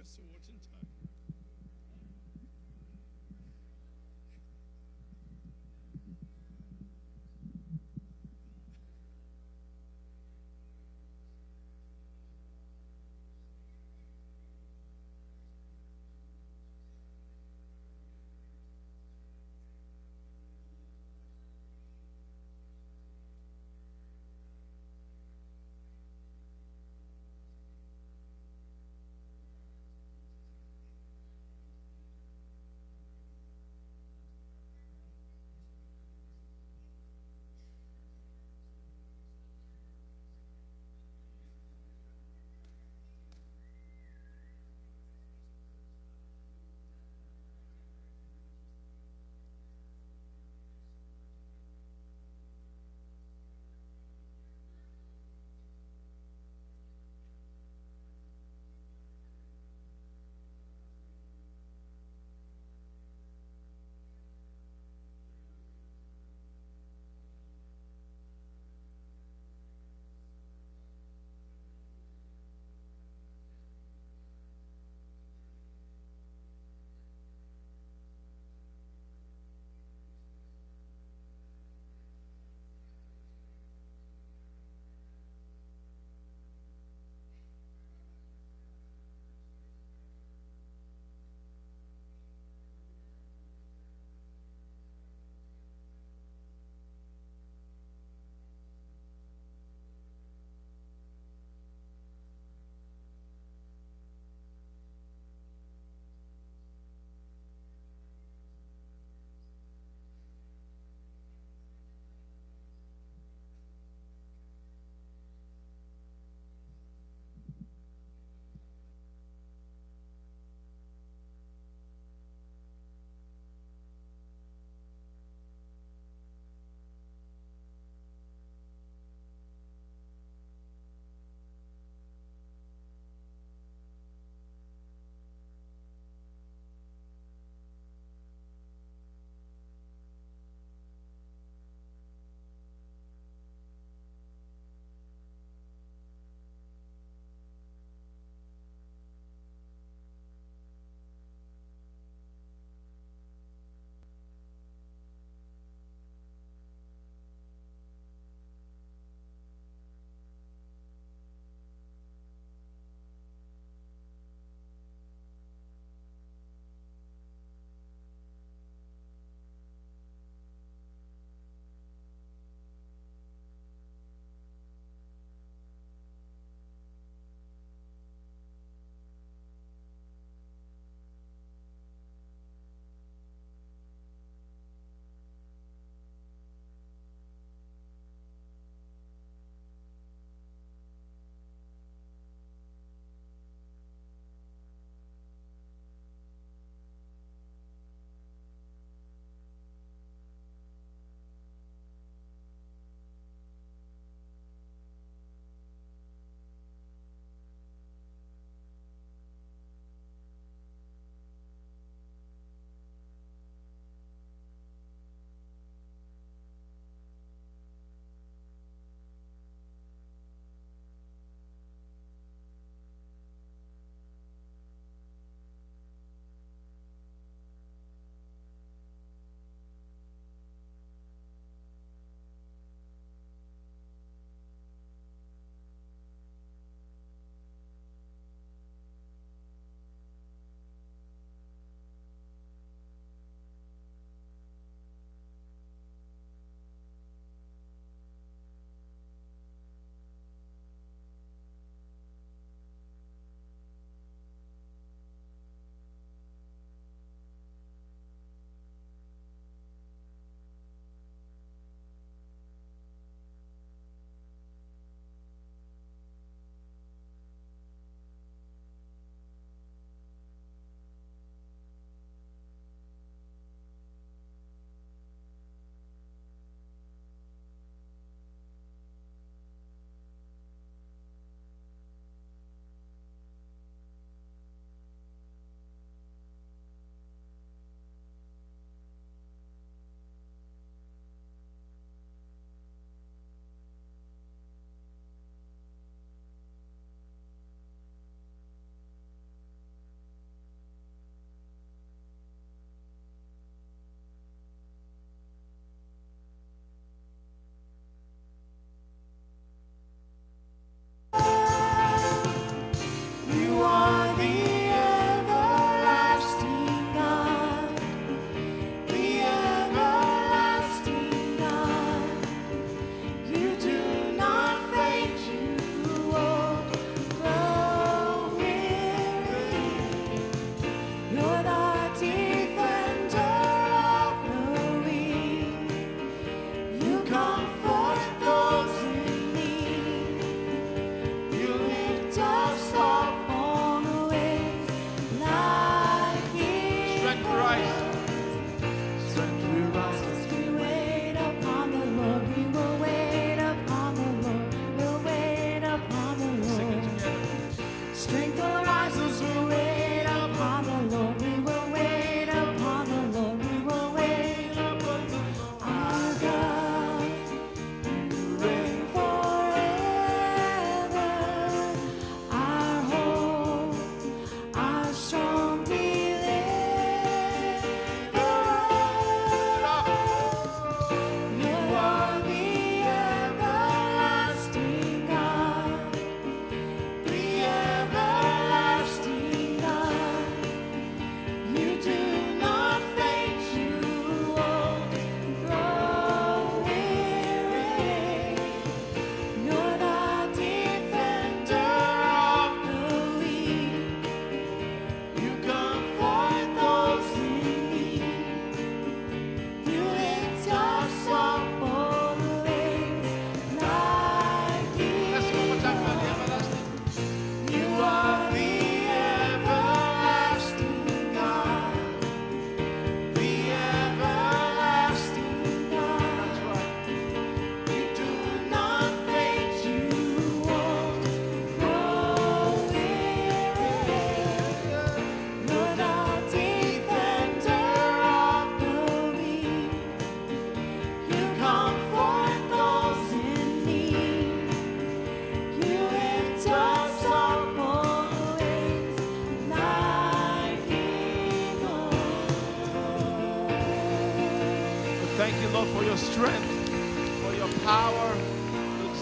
of 0.00 0.06
swords 0.08 0.48
and 0.48 0.58
tongues. 0.62 0.99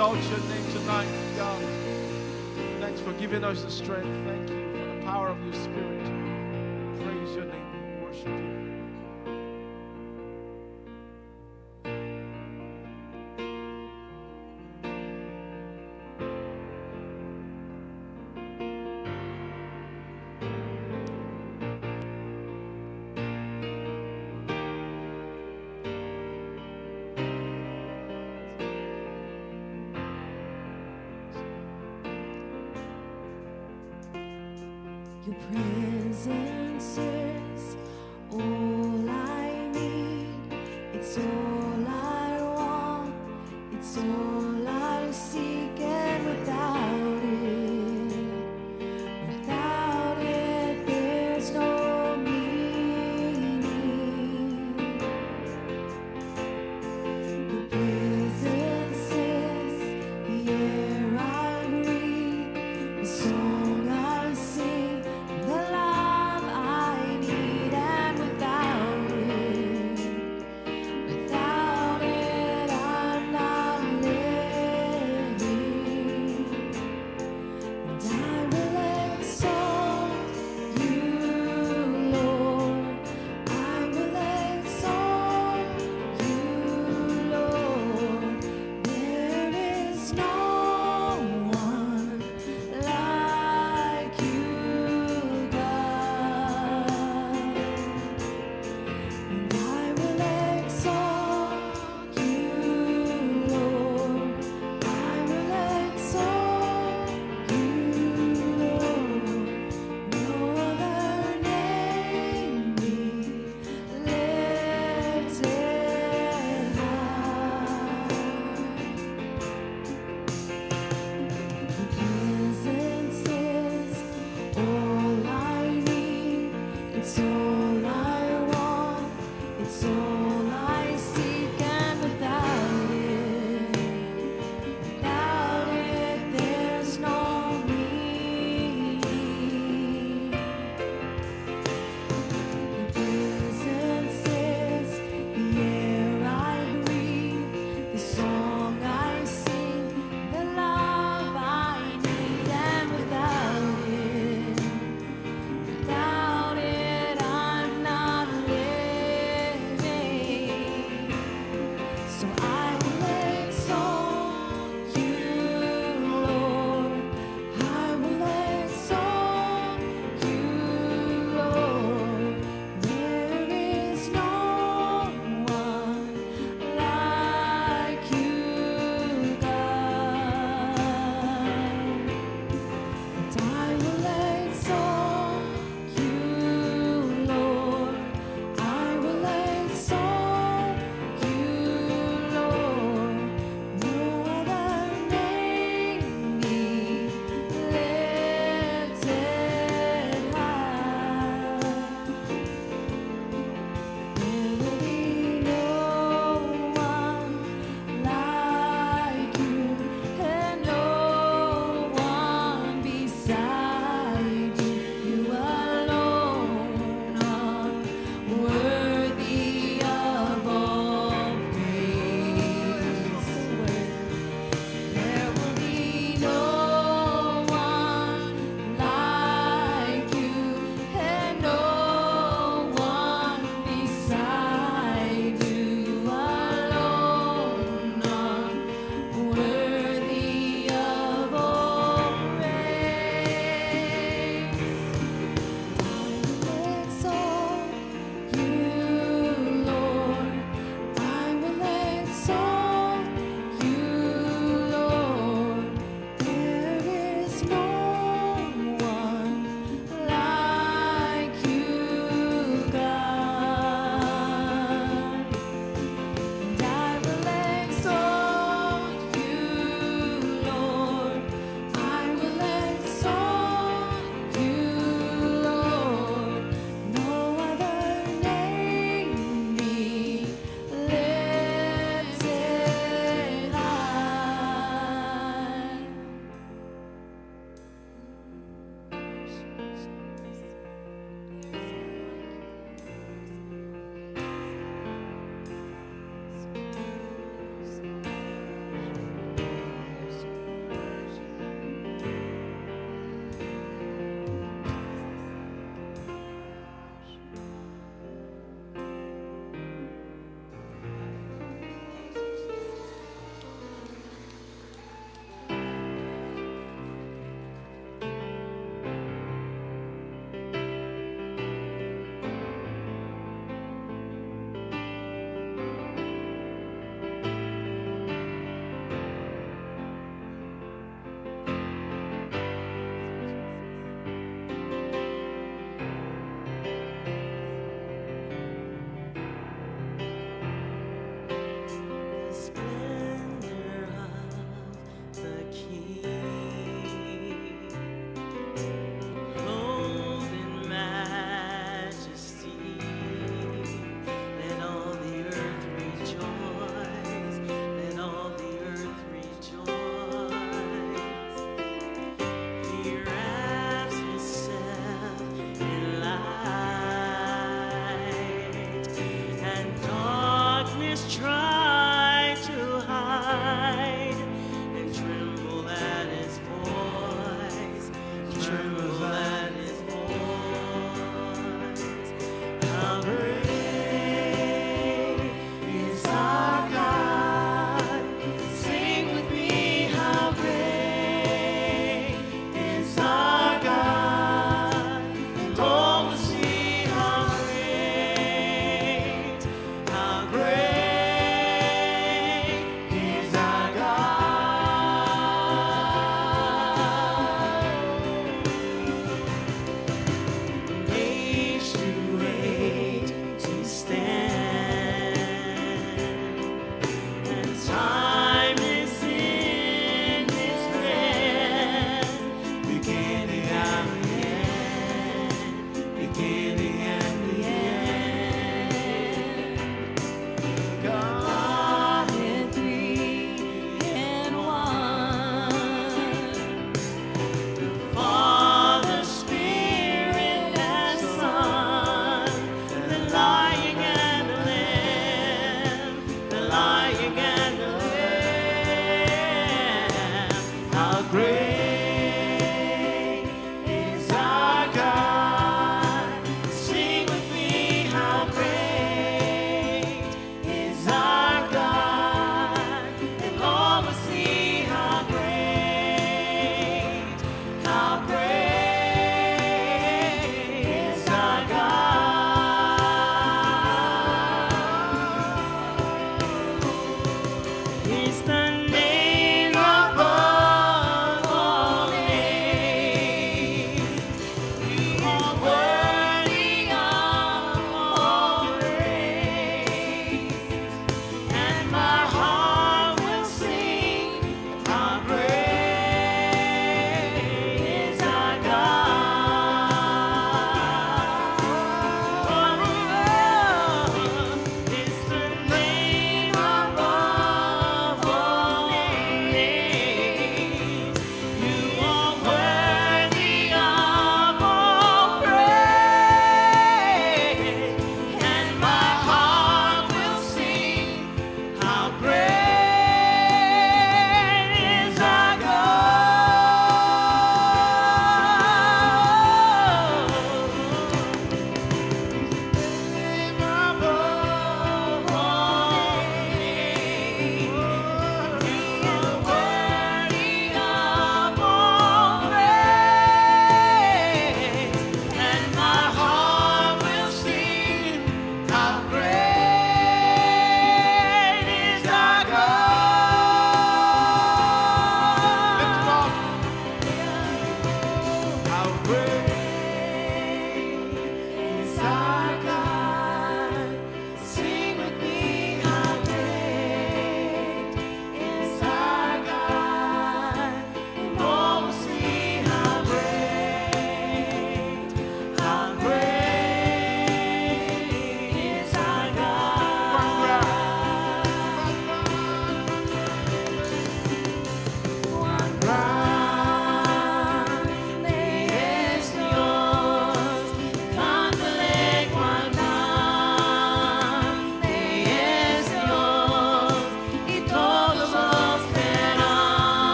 exalt 0.00 0.30
your 0.30 0.38
name 0.48 0.72
tonight, 0.72 1.08
God. 1.36 1.62
Thanks 2.80 3.02
for 3.02 3.12
giving 3.20 3.44
us 3.44 3.62
the 3.62 3.70
strength. 3.70 4.08
Thank 4.26 4.48
you. 4.48 4.59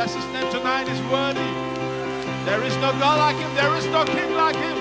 Bless 0.00 0.14
his 0.14 0.24
name 0.32 0.50
tonight 0.50 0.88
is 0.88 0.98
worthy. 1.12 1.52
There 2.46 2.64
is 2.64 2.74
no 2.76 2.90
God 2.92 3.18
like 3.18 3.36
him. 3.36 3.54
There 3.54 3.76
is 3.76 3.84
no 3.88 4.02
king 4.06 4.32
like 4.32 4.56
him. 4.56 4.78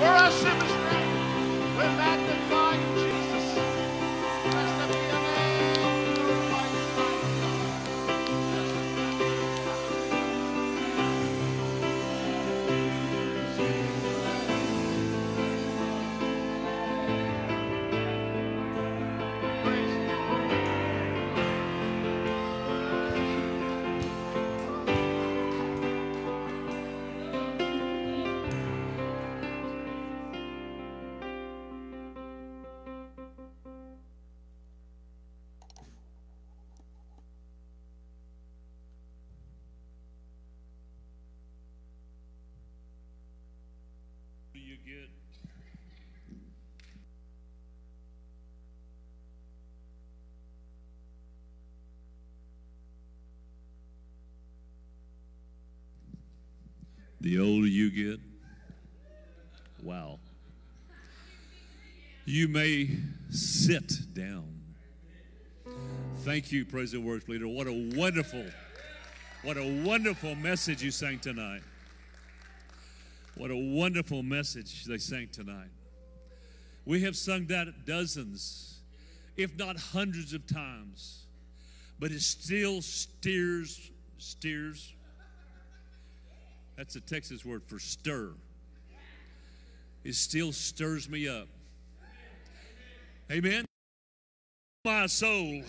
Worship 0.00 0.62
his 0.62 0.77
The 57.28 57.40
older 57.40 57.66
you 57.66 57.90
get, 57.90 58.20
wow. 59.82 60.18
You 62.24 62.48
may 62.48 62.88
sit 63.28 64.14
down. 64.14 64.48
Thank 66.20 66.52
you, 66.52 66.64
praise 66.64 66.92
the 66.92 67.02
worship 67.02 67.28
leader. 67.28 67.46
What 67.46 67.66
a 67.66 67.92
wonderful, 67.94 68.46
what 69.42 69.58
a 69.58 69.82
wonderful 69.84 70.36
message 70.36 70.82
you 70.82 70.90
sang 70.90 71.18
tonight. 71.18 71.60
What 73.36 73.50
a 73.50 73.56
wonderful 73.76 74.22
message 74.22 74.86
they 74.86 74.96
sang 74.96 75.28
tonight. 75.30 75.68
We 76.86 77.02
have 77.02 77.14
sung 77.14 77.44
that 77.48 77.84
dozens, 77.84 78.80
if 79.36 79.54
not 79.58 79.76
hundreds 79.76 80.32
of 80.32 80.46
times, 80.46 81.26
but 81.98 82.10
it 82.10 82.22
still 82.22 82.80
steers, 82.80 83.90
steers. 84.16 84.94
That's 86.78 86.94
a 86.94 87.00
Texas 87.00 87.44
word 87.44 87.64
for 87.66 87.80
stir. 87.80 88.30
It 90.04 90.14
still 90.14 90.52
stirs 90.52 91.10
me 91.10 91.26
up. 91.26 91.48
Amen. 93.32 93.64
My 94.84 95.06
soul 95.06 95.64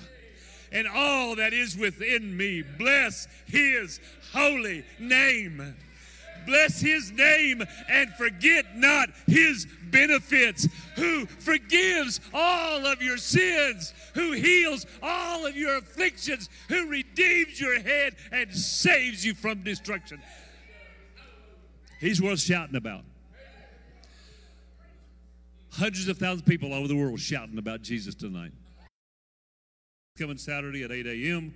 and 0.72 0.88
all 0.88 1.36
that 1.38 1.52
is 1.52 1.76
within 1.76 2.38
me, 2.38 2.62
bless 2.62 3.28
his 3.48 4.00
holy 4.32 4.86
name. 5.00 5.76
Bless 6.46 6.80
his 6.80 7.12
name 7.12 7.64
and 7.90 8.14
forget 8.14 8.78
not 8.78 9.10
his 9.26 9.66
benefits, 9.92 10.68
who 10.96 11.26
forgives 11.26 12.22
all 12.36 12.86
of 12.86 13.02
your 13.02 13.18
sins, 13.18 13.96
who 14.14 14.34
heals 14.34 14.86
all 15.02 15.48
of 15.48 15.58
your 15.58 15.80
afflictions, 15.80 16.50
who 16.68 16.88
redeems 16.88 17.60
your 17.60 17.80
head 17.82 18.16
and 18.32 18.54
saves 18.54 19.26
you 19.26 19.34
from 19.34 19.64
destruction. 19.64 20.22
He's 22.00 22.22
worth 22.22 22.40
shouting 22.40 22.78
about. 22.78 23.04
Hundreds 25.72 26.08
of 26.08 26.18
thousands 26.18 26.42
of 26.42 26.48
people 26.48 26.72
all 26.72 26.80
over 26.80 26.88
the 26.88 26.96
world 26.96 27.20
shouting 27.20 27.58
about 27.58 27.82
Jesus 27.82 28.16
tonight. 28.16 28.52
Coming 30.18 30.38
Saturday 30.38 30.84
at 30.84 30.92
8 30.92 31.06
a.m. 31.08 31.54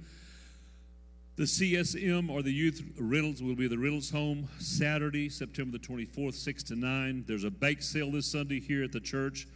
The 1.35 1.43
CSM 1.43 2.29
or 2.29 2.43
the 2.43 2.51
Youth 2.51 2.83
Reynolds 2.99 3.41
will 3.41 3.55
be 3.55 3.67
the 3.67 3.77
Reynolds 3.77 4.11
home 4.11 4.47
Saturday, 4.59 5.29
September 5.29 5.77
the 5.77 5.83
24th, 5.83 6.35
6 6.35 6.63
to 6.63 6.75
9. 6.75 7.23
There's 7.25 7.43
a 7.45 7.49
bake 7.49 7.81
sale 7.81 8.11
this 8.11 8.27
Sunday 8.29 8.59
here 8.59 8.83
at 8.83 8.91
the 8.91 8.99
church. 8.99 9.47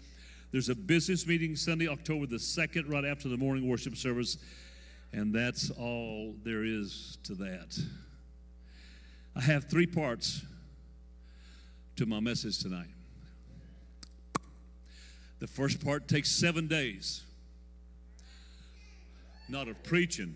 There's 0.51 0.69
a 0.69 0.75
business 0.75 1.27
meeting 1.27 1.55
Sunday, 1.55 1.87
October 1.87 2.25
the 2.25 2.37
2nd, 2.37 2.89
right 2.91 3.05
after 3.05 3.27
the 3.27 3.37
morning 3.37 3.69
worship 3.69 3.95
service. 3.97 4.37
And 5.11 5.33
that's 5.33 5.69
all 5.69 6.33
there 6.43 6.63
is 6.63 7.17
to 7.25 7.35
that. 7.35 7.77
I 9.35 9.41
have 9.41 9.69
three 9.69 9.85
parts 9.85 10.41
to 11.97 12.05
my 12.05 12.19
message 12.19 12.59
tonight. 12.59 12.89
The 15.39 15.47
first 15.47 15.83
part 15.83 16.07
takes 16.07 16.29
seven 16.31 16.67
days, 16.67 17.23
not 19.49 19.67
of 19.67 19.81
preaching. 19.83 20.35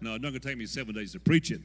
No, 0.00 0.14
it's 0.14 0.22
not 0.22 0.30
going 0.30 0.40
to 0.40 0.48
take 0.48 0.56
me 0.56 0.64
seven 0.64 0.94
days 0.94 1.12
to 1.12 1.20
preach 1.20 1.50
it. 1.50 1.60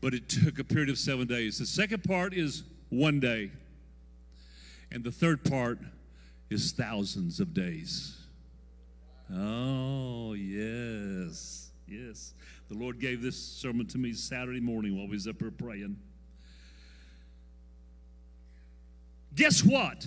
But 0.00 0.14
it 0.14 0.28
took 0.28 0.58
a 0.58 0.64
period 0.64 0.88
of 0.88 0.98
seven 0.98 1.26
days. 1.26 1.58
The 1.58 1.66
second 1.66 2.02
part 2.04 2.32
is 2.32 2.62
one 2.88 3.20
day. 3.20 3.50
And 4.90 5.04
the 5.04 5.12
third 5.12 5.44
part 5.44 5.78
is 6.50 6.72
thousands 6.72 7.40
of 7.40 7.52
days. 7.52 8.16
Oh, 9.34 10.32
yes. 10.32 11.70
Yes. 11.86 12.32
The 12.68 12.74
Lord 12.74 13.00
gave 13.00 13.22
this 13.22 13.36
sermon 13.36 13.86
to 13.88 13.98
me 13.98 14.14
Saturday 14.14 14.60
morning 14.60 14.96
while 14.96 15.06
we 15.06 15.12
was 15.12 15.26
up 15.26 15.40
here 15.40 15.50
praying. 15.50 15.96
Guess 19.34 19.64
what? 19.64 20.06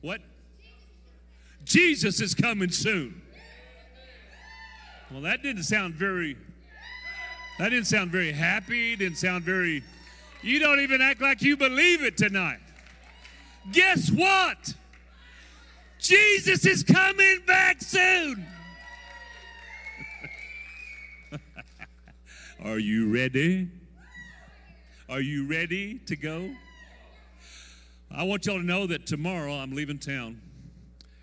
What? 0.00 0.20
Jesus 1.64 2.20
is 2.20 2.34
coming 2.34 2.70
soon. 2.70 3.22
Well, 5.10 5.22
that 5.22 5.42
didn't 5.42 5.64
sound 5.64 5.94
very, 5.94 6.36
that 7.58 7.70
didn't 7.70 7.86
sound 7.86 8.10
very 8.10 8.32
happy. 8.32 8.96
Didn't 8.96 9.18
sound 9.18 9.44
very, 9.44 9.82
you 10.42 10.58
don't 10.58 10.80
even 10.80 11.00
act 11.00 11.20
like 11.20 11.42
you 11.42 11.56
believe 11.56 12.02
it 12.02 12.16
tonight. 12.16 12.60
Guess 13.72 14.10
what? 14.10 14.74
Jesus 15.98 16.66
is 16.66 16.82
coming 16.82 17.40
back 17.46 17.80
soon. 17.80 18.46
Are 22.64 22.78
you 22.78 23.12
ready? 23.12 23.68
Are 25.08 25.20
you 25.20 25.46
ready 25.46 26.00
to 26.06 26.16
go? 26.16 26.50
I 28.10 28.24
want 28.24 28.46
y'all 28.46 28.58
to 28.58 28.66
know 28.66 28.88
that 28.88 29.06
tomorrow 29.06 29.52
I'm 29.52 29.70
leaving 29.70 30.00
town 30.00 30.40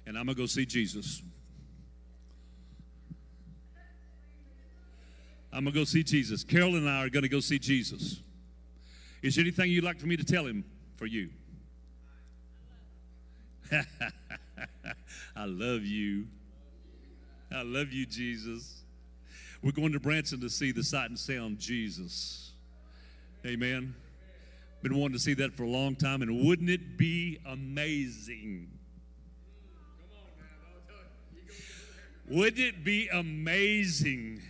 and 0.07 0.17
I'm 0.17 0.25
going 0.25 0.37
to 0.37 0.41
go 0.41 0.45
see 0.45 0.65
Jesus. 0.65 1.21
I'm 5.51 5.65
going 5.65 5.73
to 5.73 5.79
go 5.81 5.83
see 5.83 6.01
Jesus. 6.01 6.45
Carol 6.45 6.77
and 6.77 6.89
I 6.89 7.03
are 7.03 7.09
going 7.09 7.23
to 7.23 7.29
go 7.29 7.41
see 7.41 7.59
Jesus. 7.59 8.21
Is 9.21 9.35
there 9.35 9.41
anything 9.41 9.69
you'd 9.69 9.83
like 9.83 9.99
for 9.99 10.07
me 10.07 10.15
to 10.15 10.23
tell 10.23 10.45
him 10.45 10.63
for 10.95 11.05
you? 11.05 11.29
I 15.35 15.45
love 15.45 15.83
you. 15.83 16.27
I 17.53 17.63
love 17.63 17.91
you, 17.91 18.05
Jesus. 18.05 18.81
We're 19.61 19.73
going 19.73 19.91
to 19.91 19.99
Branson 19.99 20.39
to 20.39 20.49
see 20.49 20.71
the 20.71 20.83
sight 20.83 21.09
and 21.09 21.19
sound 21.19 21.59
Jesus. 21.59 22.52
Amen. 23.45 23.95
Been 24.81 24.95
wanting 24.95 25.17
to 25.17 25.19
see 25.19 25.33
that 25.35 25.53
for 25.53 25.63
a 25.63 25.69
long 25.69 25.95
time, 25.95 26.21
and 26.21 26.45
wouldn't 26.45 26.69
it 26.69 26.97
be 26.97 27.39
amazing? 27.45 28.69
Wouldn't 32.29 32.59
it 32.59 32.83
be 32.83 33.09
amazing 33.09 34.41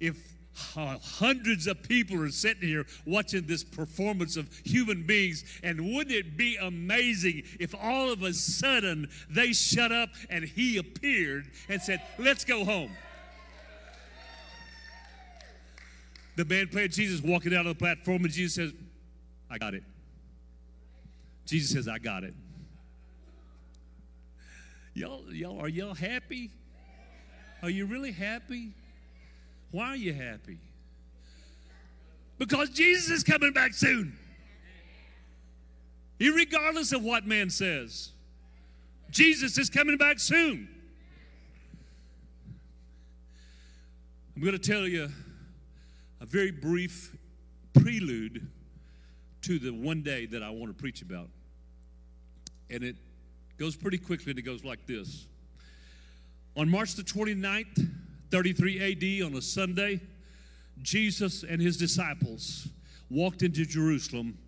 if 0.00 0.16
hundreds 0.52 1.66
of 1.66 1.82
people 1.82 2.20
are 2.22 2.30
sitting 2.30 2.68
here 2.68 2.86
watching 3.06 3.46
this 3.46 3.64
performance 3.64 4.36
of 4.36 4.48
human 4.64 5.02
beings. 5.02 5.44
And 5.62 5.94
wouldn't 5.94 6.14
it 6.14 6.36
be 6.36 6.56
amazing 6.56 7.44
if 7.58 7.74
all 7.74 8.12
of 8.12 8.22
a 8.22 8.32
sudden 8.32 9.08
they 9.28 9.52
shut 9.52 9.92
up 9.92 10.10
and 10.28 10.44
he 10.44 10.78
appeared 10.78 11.46
and 11.68 11.80
said, 11.80 12.02
Let's 12.18 12.44
go 12.44 12.64
home? 12.64 12.92
The 16.36 16.44
band 16.44 16.70
played 16.70 16.92
Jesus 16.92 17.20
walking 17.20 17.54
out 17.54 17.64
the 17.64 17.74
platform, 17.74 18.24
and 18.24 18.32
Jesus 18.32 18.54
says, 18.54 18.72
I 19.50 19.58
got 19.58 19.74
it. 19.74 19.82
Jesus 21.46 21.72
says, 21.72 21.88
I 21.88 21.98
got 21.98 22.24
it. 22.24 22.34
Y'all, 24.94 25.24
y'all, 25.32 25.60
are 25.60 25.68
y'all 25.68 25.94
happy? 25.94 26.50
Are 27.62 27.70
you 27.70 27.86
really 27.86 28.12
happy? 28.12 28.72
Why 29.70 29.88
are 29.88 29.96
you 29.96 30.12
happy? 30.12 30.58
Because 32.38 32.70
Jesus 32.70 33.10
is 33.10 33.22
coming 33.22 33.52
back 33.52 33.74
soon. 33.74 34.16
Regardless 36.18 36.92
of 36.92 37.02
what 37.02 37.26
man 37.26 37.50
says, 37.50 38.10
Jesus 39.10 39.58
is 39.58 39.68
coming 39.70 39.96
back 39.96 40.18
soon. 40.18 40.68
I'm 44.34 44.42
going 44.42 44.56
to 44.56 44.58
tell 44.58 44.86
you 44.86 45.10
a 46.20 46.26
very 46.26 46.50
brief 46.50 47.16
prelude 47.72 48.46
to 49.42 49.58
the 49.58 49.70
one 49.70 50.02
day 50.02 50.26
that 50.26 50.42
I 50.42 50.50
want 50.50 50.68
to 50.68 50.80
preach 50.80 51.02
about. 51.02 51.28
And 52.68 52.84
it 52.84 52.96
goes 53.58 53.74
pretty 53.74 53.98
quickly 53.98 54.30
and 54.30 54.38
it 54.38 54.42
goes 54.42 54.64
like 54.64 54.86
this. 54.86 55.26
On 56.56 56.68
March 56.68 56.94
the 56.94 57.02
29th, 57.02 57.88
33 58.30 59.22
AD, 59.22 59.26
on 59.26 59.36
a 59.36 59.42
Sunday, 59.42 60.00
Jesus 60.82 61.42
and 61.42 61.60
his 61.60 61.76
disciples 61.76 62.68
walked 63.08 63.42
into 63.42 63.64
Jerusalem 63.64 64.38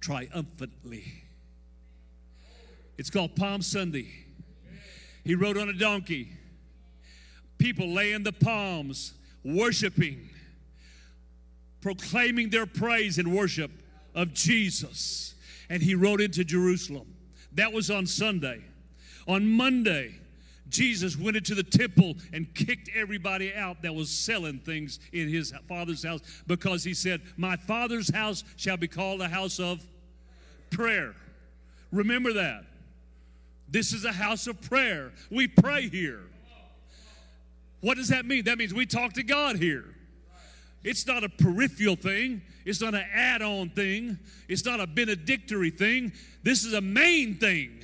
triumphantly. 0.00 1.24
It's 2.98 3.10
called 3.10 3.34
Palm 3.36 3.62
Sunday. 3.62 4.08
He 5.24 5.34
rode 5.34 5.56
on 5.56 5.68
a 5.68 5.72
donkey. 5.72 6.28
People 7.58 7.88
laying 7.88 8.22
the 8.22 8.32
palms, 8.32 9.14
worshiping, 9.44 10.28
proclaiming 11.82 12.48
their 12.48 12.64
praise 12.64 13.18
and 13.18 13.34
worship 13.34 13.70
of 14.14 14.32
Jesus. 14.32 15.34
And 15.68 15.82
he 15.82 15.94
rode 15.94 16.20
into 16.20 16.44
Jerusalem. 16.44 17.14
That 17.52 17.72
was 17.72 17.90
on 17.90 18.06
Sunday. 18.06 18.62
On 19.28 19.46
Monday, 19.46 20.14
Jesus 20.68 21.16
went 21.16 21.36
into 21.36 21.54
the 21.54 21.62
temple 21.62 22.14
and 22.32 22.52
kicked 22.54 22.88
everybody 22.94 23.54
out 23.54 23.82
that 23.82 23.94
was 23.94 24.10
selling 24.10 24.58
things 24.58 25.00
in 25.12 25.28
his 25.28 25.52
father's 25.68 26.02
house 26.02 26.20
because 26.46 26.82
he 26.82 26.94
said, 26.94 27.20
My 27.36 27.56
father's 27.56 28.12
house 28.12 28.42
shall 28.56 28.78
be 28.78 28.88
called 28.88 29.20
a 29.20 29.28
house 29.28 29.60
of 29.60 29.84
prayer. 30.70 31.14
Remember 31.90 32.32
that. 32.32 32.64
This 33.68 33.92
is 33.92 34.04
a 34.04 34.12
house 34.12 34.46
of 34.46 34.60
prayer. 34.62 35.12
We 35.30 35.46
pray 35.48 35.88
here. 35.88 36.20
What 37.80 37.96
does 37.96 38.08
that 38.08 38.24
mean? 38.24 38.44
That 38.44 38.58
means 38.58 38.72
we 38.72 38.86
talk 38.86 39.14
to 39.14 39.22
God 39.22 39.56
here. 39.56 39.84
It's 40.84 41.06
not 41.06 41.22
a 41.24 41.28
peripheral 41.28 41.96
thing. 41.96 42.42
It's 42.64 42.80
not 42.80 42.94
an 42.94 43.04
add 43.12 43.42
on 43.42 43.70
thing. 43.70 44.18
It's 44.48 44.64
not 44.64 44.80
a 44.80 44.86
benedictory 44.86 45.70
thing. 45.70 46.12
This 46.42 46.64
is 46.64 46.72
a 46.72 46.80
main 46.80 47.36
thing. 47.36 47.80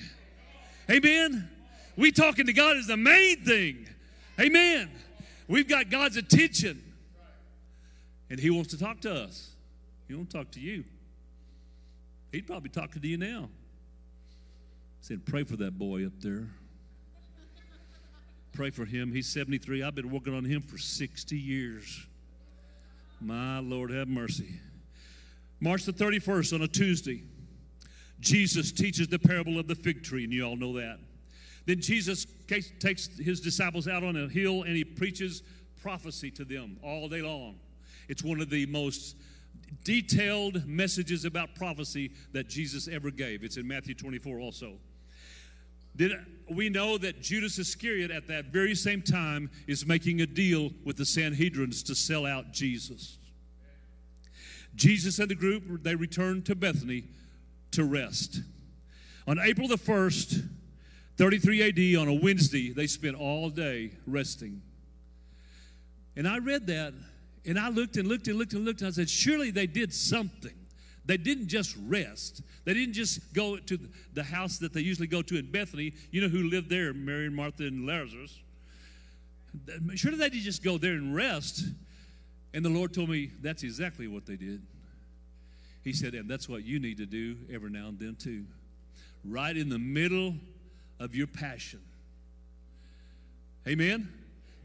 Amen. 0.90 1.48
We 1.96 2.12
talking 2.12 2.46
to 2.46 2.52
God 2.52 2.76
is 2.76 2.86
the 2.86 2.96
main 2.96 3.44
thing. 3.44 3.88
Amen. 4.40 4.90
We've 5.46 5.68
got 5.68 5.90
God's 5.90 6.16
attention. 6.16 6.82
And 8.30 8.38
He 8.38 8.50
wants 8.50 8.70
to 8.70 8.78
talk 8.78 9.00
to 9.00 9.14
us. 9.14 9.50
He 10.06 10.14
won't 10.14 10.30
talk 10.30 10.50
to 10.52 10.60
you. 10.60 10.84
He'd 12.32 12.46
probably 12.46 12.70
talking 12.70 13.00
to 13.00 13.08
you 13.08 13.16
now. 13.16 13.48
Said, 15.00 15.24
pray 15.24 15.44
for 15.44 15.56
that 15.56 15.78
boy 15.78 16.06
up 16.06 16.12
there. 16.20 16.48
Pray 18.52 18.70
for 18.70 18.84
him. 18.84 19.12
He's 19.12 19.28
73. 19.28 19.82
I've 19.82 19.94
been 19.94 20.10
working 20.10 20.34
on 20.34 20.44
him 20.44 20.60
for 20.60 20.78
60 20.78 21.36
years. 21.36 22.07
My 23.20 23.58
Lord, 23.58 23.90
have 23.90 24.08
mercy. 24.08 24.60
March 25.60 25.84
the 25.84 25.92
31st 25.92 26.54
on 26.54 26.62
a 26.62 26.68
Tuesday, 26.68 27.22
Jesus 28.20 28.72
teaches 28.72 29.08
the 29.08 29.18
parable 29.18 29.58
of 29.58 29.66
the 29.66 29.74
fig 29.74 30.02
tree, 30.02 30.24
and 30.24 30.32
you 30.32 30.44
all 30.44 30.56
know 30.56 30.74
that. 30.78 30.98
Then 31.66 31.80
Jesus 31.80 32.26
takes 32.46 33.08
his 33.18 33.40
disciples 33.40 33.88
out 33.88 34.02
on 34.02 34.16
a 34.16 34.26
hill 34.26 34.62
and 34.62 34.74
he 34.74 34.84
preaches 34.84 35.42
prophecy 35.82 36.30
to 36.30 36.44
them 36.44 36.78
all 36.82 37.08
day 37.08 37.20
long. 37.20 37.56
It's 38.08 38.24
one 38.24 38.40
of 38.40 38.48
the 38.48 38.64
most 38.64 39.16
detailed 39.84 40.66
messages 40.66 41.26
about 41.26 41.54
prophecy 41.54 42.12
that 42.32 42.48
Jesus 42.48 42.88
ever 42.88 43.10
gave. 43.10 43.44
It's 43.44 43.58
in 43.58 43.68
Matthew 43.68 43.94
24 43.94 44.40
also. 44.40 44.78
Then 45.98 46.24
we 46.48 46.70
know 46.70 46.96
that 46.96 47.20
Judas 47.20 47.58
Iscariot 47.58 48.12
at 48.12 48.28
that 48.28 48.46
very 48.46 48.74
same 48.74 49.02
time 49.02 49.50
is 49.66 49.84
making 49.84 50.20
a 50.20 50.26
deal 50.26 50.70
with 50.84 50.96
the 50.96 51.02
Sanhedrins 51.04 51.84
to 51.86 51.94
sell 51.94 52.24
out 52.24 52.52
Jesus. 52.52 53.18
Jesus 54.76 55.18
and 55.18 55.28
the 55.28 55.34
group, 55.34 55.82
they 55.82 55.96
returned 55.96 56.46
to 56.46 56.54
Bethany 56.54 57.04
to 57.72 57.84
rest. 57.84 58.40
On 59.26 59.40
April 59.40 59.66
the 59.66 59.76
1st, 59.76 60.48
33 61.16 61.96
AD, 61.96 62.00
on 62.00 62.08
a 62.08 62.14
Wednesday, 62.14 62.72
they 62.72 62.86
spent 62.86 63.16
all 63.16 63.50
day 63.50 63.90
resting. 64.06 64.62
And 66.14 66.28
I 66.28 66.38
read 66.38 66.68
that, 66.68 66.94
and 67.44 67.58
I 67.58 67.70
looked 67.70 67.96
and 67.96 68.06
looked 68.06 68.28
and 68.28 68.38
looked 68.38 68.52
and 68.52 68.64
looked, 68.64 68.82
and 68.82 68.88
I 68.88 68.92
said, 68.92 69.10
surely 69.10 69.50
they 69.50 69.66
did 69.66 69.92
something. 69.92 70.57
They 71.08 71.16
didn't 71.16 71.48
just 71.48 71.74
rest. 71.86 72.42
They 72.66 72.74
didn't 72.74 72.92
just 72.92 73.32
go 73.32 73.56
to 73.56 73.78
the 74.12 74.22
house 74.22 74.58
that 74.58 74.74
they 74.74 74.82
usually 74.82 75.06
go 75.06 75.22
to 75.22 75.38
in 75.38 75.50
Bethany. 75.50 75.94
You 76.10 76.20
know 76.20 76.28
who 76.28 76.50
lived 76.50 76.68
there? 76.68 76.92
Mary 76.92 77.26
and 77.26 77.34
Martha 77.34 77.62
and 77.62 77.86
Lazarus. 77.86 78.38
Surely 79.94 80.18
they 80.18 80.28
didn't 80.28 80.42
just 80.42 80.62
go 80.62 80.76
there 80.76 80.92
and 80.92 81.16
rest. 81.16 81.64
And 82.52 82.62
the 82.62 82.68
Lord 82.68 82.92
told 82.92 83.08
me 83.08 83.30
that's 83.40 83.62
exactly 83.62 84.06
what 84.06 84.26
they 84.26 84.36
did. 84.36 84.60
He 85.82 85.94
said, 85.94 86.12
and 86.12 86.28
that's 86.28 86.46
what 86.46 86.62
you 86.62 86.78
need 86.78 86.98
to 86.98 87.06
do 87.06 87.38
every 87.50 87.70
now 87.70 87.88
and 87.88 87.98
then 87.98 88.14
too. 88.14 88.44
Right 89.24 89.56
in 89.56 89.70
the 89.70 89.78
middle 89.78 90.34
of 91.00 91.14
your 91.14 91.26
passion. 91.26 91.80
Amen? 93.66 94.12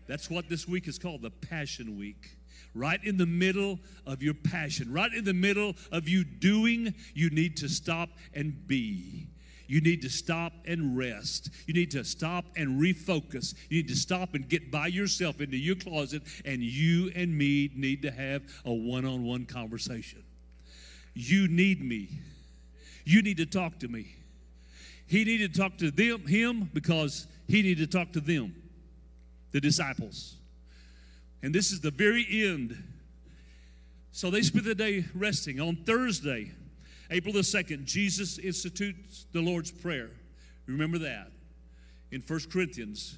That's 0.07 0.29
what 0.29 0.49
this 0.49 0.67
week 0.67 0.89
is 0.89 0.99
called 0.99 1.21
the 1.21 1.31
Passion 1.31 1.97
Week 1.97 2.35
right 2.73 3.03
in 3.03 3.17
the 3.17 3.25
middle 3.25 3.79
of 4.05 4.23
your 4.23 4.33
passion, 4.33 4.91
right 4.91 5.13
in 5.13 5.23
the 5.23 5.33
middle 5.33 5.75
of 5.91 6.07
you 6.07 6.23
doing, 6.23 6.93
you 7.13 7.29
need 7.29 7.57
to 7.57 7.69
stop 7.69 8.09
and 8.33 8.67
be. 8.67 9.27
You 9.67 9.81
need 9.81 10.01
to 10.01 10.09
stop 10.09 10.53
and 10.65 10.97
rest. 10.97 11.49
You 11.67 11.73
need 11.73 11.91
to 11.91 12.03
stop 12.03 12.45
and 12.55 12.81
refocus. 12.81 13.55
You 13.69 13.77
need 13.77 13.87
to 13.87 13.95
stop 13.95 14.35
and 14.35 14.47
get 14.47 14.69
by 14.69 14.87
yourself 14.87 15.41
into 15.41 15.57
your 15.57 15.75
closet, 15.75 16.23
and 16.45 16.61
you 16.61 17.11
and 17.15 17.35
me 17.35 17.71
need 17.75 18.01
to 18.03 18.11
have 18.11 18.43
a 18.65 18.73
one 18.73 19.05
on 19.05 19.23
one 19.23 19.45
conversation. 19.45 20.23
You 21.13 21.47
need 21.47 21.83
me. 21.83 22.09
You 23.05 23.21
need 23.21 23.37
to 23.37 23.45
talk 23.45 23.79
to 23.79 23.87
me. 23.87 24.15
He 25.07 25.23
needed 25.23 25.53
to 25.53 25.59
talk 25.59 25.77
to 25.77 25.91
them, 25.91 26.27
him, 26.27 26.69
because 26.73 27.27
he 27.47 27.61
needed 27.61 27.91
to 27.91 27.97
talk 27.97 28.13
to 28.13 28.19
them, 28.19 28.55
the 29.51 29.61
disciples. 29.61 30.35
And 31.43 31.53
this 31.53 31.71
is 31.71 31.81
the 31.81 31.91
very 31.91 32.25
end. 32.31 32.81
So 34.11 34.31
they 34.31 34.41
spent 34.41 34.65
the 34.65 34.73
day 34.73 35.05
resting. 35.13 35.59
On 35.59 35.75
Thursday, 35.75 36.51
April 37.11 37.33
the 37.33 37.41
2nd, 37.41 37.83
Jesus 37.83 38.39
institutes 38.39 39.27
the 39.33 39.41
Lord's 39.41 39.69
Prayer. 39.69 40.09
Remember 40.65 40.97
that. 40.99 41.31
In 42.11 42.21
First 42.21 42.49
Corinthians, 42.49 43.17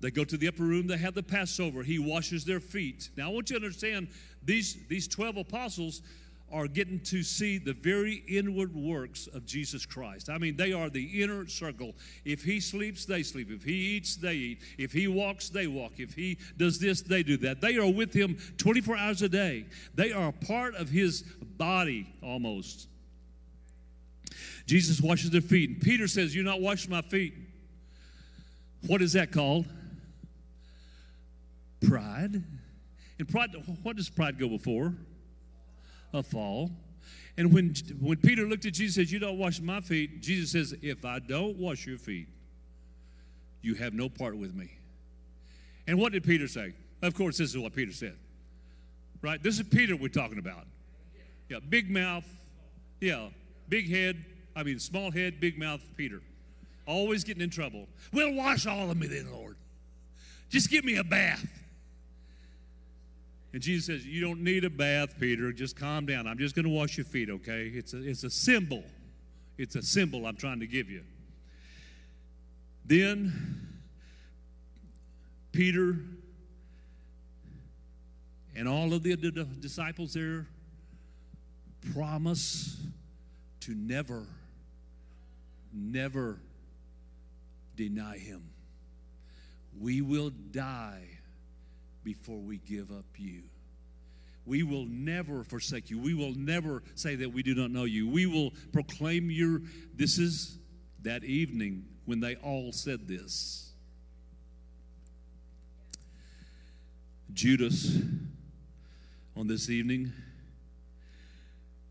they 0.00 0.10
go 0.10 0.24
to 0.24 0.36
the 0.36 0.48
upper 0.48 0.64
room, 0.64 0.88
they 0.88 0.96
have 0.96 1.14
the 1.14 1.22
Passover. 1.22 1.84
He 1.84 1.98
washes 1.98 2.44
their 2.44 2.60
feet. 2.60 3.10
Now, 3.16 3.30
I 3.30 3.32
want 3.32 3.50
you 3.50 3.58
to 3.58 3.64
understand 3.64 4.08
these, 4.44 4.76
these 4.88 5.06
12 5.06 5.36
apostles, 5.36 6.02
are 6.52 6.68
getting 6.68 7.00
to 7.00 7.22
see 7.22 7.58
the 7.58 7.72
very 7.72 8.22
inward 8.28 8.74
works 8.74 9.26
of 9.28 9.46
Jesus 9.46 9.86
Christ. 9.86 10.28
I 10.28 10.38
mean, 10.38 10.56
they 10.56 10.72
are 10.72 10.90
the 10.90 11.22
inner 11.22 11.46
circle. 11.48 11.94
If 12.24 12.42
he 12.42 12.60
sleeps, 12.60 13.06
they 13.06 13.22
sleep. 13.22 13.50
If 13.50 13.64
he 13.64 13.72
eats, 13.72 14.16
they 14.16 14.34
eat. 14.34 14.62
If 14.78 14.92
he 14.92 15.08
walks, 15.08 15.48
they 15.48 15.66
walk. 15.66 15.92
If 15.98 16.14
he 16.14 16.38
does 16.56 16.78
this, 16.78 17.00
they 17.00 17.22
do 17.22 17.36
that. 17.38 17.60
They 17.60 17.76
are 17.78 17.90
with 17.90 18.12
him 18.12 18.36
24 18.58 18.96
hours 18.96 19.22
a 19.22 19.28
day. 19.28 19.66
They 19.94 20.12
are 20.12 20.28
a 20.28 20.46
part 20.46 20.74
of 20.74 20.90
his 20.90 21.22
body 21.22 22.12
almost. 22.22 22.88
Jesus 24.66 25.00
washes 25.00 25.30
their 25.30 25.40
feet. 25.40 25.70
And 25.70 25.80
Peter 25.80 26.06
says, 26.06 26.34
You're 26.34 26.44
not 26.44 26.60
washing 26.60 26.90
my 26.90 27.02
feet. 27.02 27.34
What 28.86 29.00
is 29.00 29.14
that 29.14 29.32
called? 29.32 29.66
Pride. 31.86 32.42
And 33.18 33.28
pride, 33.28 33.50
what 33.82 33.96
does 33.96 34.08
pride 34.08 34.38
go 34.38 34.48
before? 34.48 34.94
A 36.12 36.22
fall. 36.22 36.70
And 37.36 37.52
when, 37.52 37.74
when 37.98 38.18
Peter 38.18 38.46
looked 38.46 38.66
at 38.66 38.74
Jesus 38.74 38.96
and 38.96 39.06
says, 39.06 39.12
You 39.12 39.18
don't 39.18 39.38
wash 39.38 39.60
my 39.60 39.80
feet, 39.80 40.20
Jesus 40.20 40.52
says, 40.52 40.78
If 40.82 41.04
I 41.04 41.18
don't 41.18 41.56
wash 41.56 41.86
your 41.86 41.98
feet, 41.98 42.28
you 43.62 43.74
have 43.74 43.94
no 43.94 44.08
part 44.08 44.36
with 44.36 44.54
me. 44.54 44.70
And 45.86 45.98
what 45.98 46.12
did 46.12 46.24
Peter 46.24 46.48
say? 46.48 46.74
Of 47.00 47.14
course, 47.14 47.38
this 47.38 47.50
is 47.50 47.58
what 47.58 47.74
Peter 47.74 47.92
said 47.92 48.16
right? 49.22 49.42
This 49.42 49.58
is 49.58 49.66
Peter 49.68 49.96
we're 49.96 50.08
talking 50.08 50.38
about. 50.38 50.66
Yeah, 51.48 51.58
big 51.66 51.90
mouth. 51.90 52.26
Yeah, 53.00 53.28
big 53.68 53.88
head. 53.88 54.24
I 54.54 54.64
mean, 54.64 54.78
small 54.78 55.10
head, 55.10 55.40
big 55.40 55.58
mouth 55.58 55.80
Peter. 55.96 56.20
Always 56.86 57.24
getting 57.24 57.42
in 57.42 57.50
trouble. 57.50 57.86
Well, 58.12 58.34
wash 58.34 58.66
all 58.66 58.90
of 58.90 58.96
me 58.96 59.06
then, 59.06 59.30
Lord. 59.32 59.56
Just 60.50 60.68
give 60.68 60.84
me 60.84 60.96
a 60.96 61.04
bath. 61.04 61.46
And 63.52 63.60
Jesus 63.62 63.86
says, 63.86 64.06
You 64.06 64.20
don't 64.20 64.42
need 64.42 64.64
a 64.64 64.70
bath, 64.70 65.18
Peter. 65.20 65.52
Just 65.52 65.76
calm 65.76 66.06
down. 66.06 66.26
I'm 66.26 66.38
just 66.38 66.54
going 66.54 66.64
to 66.64 66.70
wash 66.70 66.96
your 66.96 67.04
feet, 67.04 67.28
okay? 67.28 67.70
It's 67.74 67.92
a, 67.92 68.02
it's 68.02 68.24
a 68.24 68.30
symbol. 68.30 68.82
It's 69.58 69.76
a 69.76 69.82
symbol 69.82 70.26
I'm 70.26 70.36
trying 70.36 70.60
to 70.60 70.66
give 70.66 70.88
you. 70.88 71.02
Then 72.84 73.68
Peter 75.52 75.98
and 78.56 78.68
all 78.68 78.92
of 78.92 79.02
the 79.02 79.16
disciples 79.60 80.14
there 80.14 80.46
promise 81.94 82.80
to 83.60 83.74
never, 83.74 84.26
never 85.72 86.38
deny 87.76 88.18
him. 88.18 88.42
We 89.78 90.00
will 90.00 90.30
die 90.30 91.18
before 92.04 92.38
we 92.38 92.58
give 92.58 92.90
up 92.90 93.04
you. 93.16 93.42
We 94.44 94.62
will 94.62 94.86
never 94.86 95.44
forsake 95.44 95.90
you. 95.90 95.98
We 95.98 96.14
will 96.14 96.34
never 96.34 96.82
say 96.94 97.14
that 97.16 97.32
we 97.32 97.42
do 97.42 97.54
not 97.54 97.70
know 97.70 97.84
you. 97.84 98.08
We 98.08 98.26
will 98.26 98.52
proclaim 98.72 99.30
your. 99.30 99.62
This 99.94 100.18
is 100.18 100.58
that 101.02 101.22
evening 101.22 101.84
when 102.06 102.20
they 102.20 102.34
all 102.36 102.72
said 102.72 103.06
this. 103.06 103.70
Judas, 107.32 107.98
on 109.36 109.46
this 109.46 109.70
evening, 109.70 110.12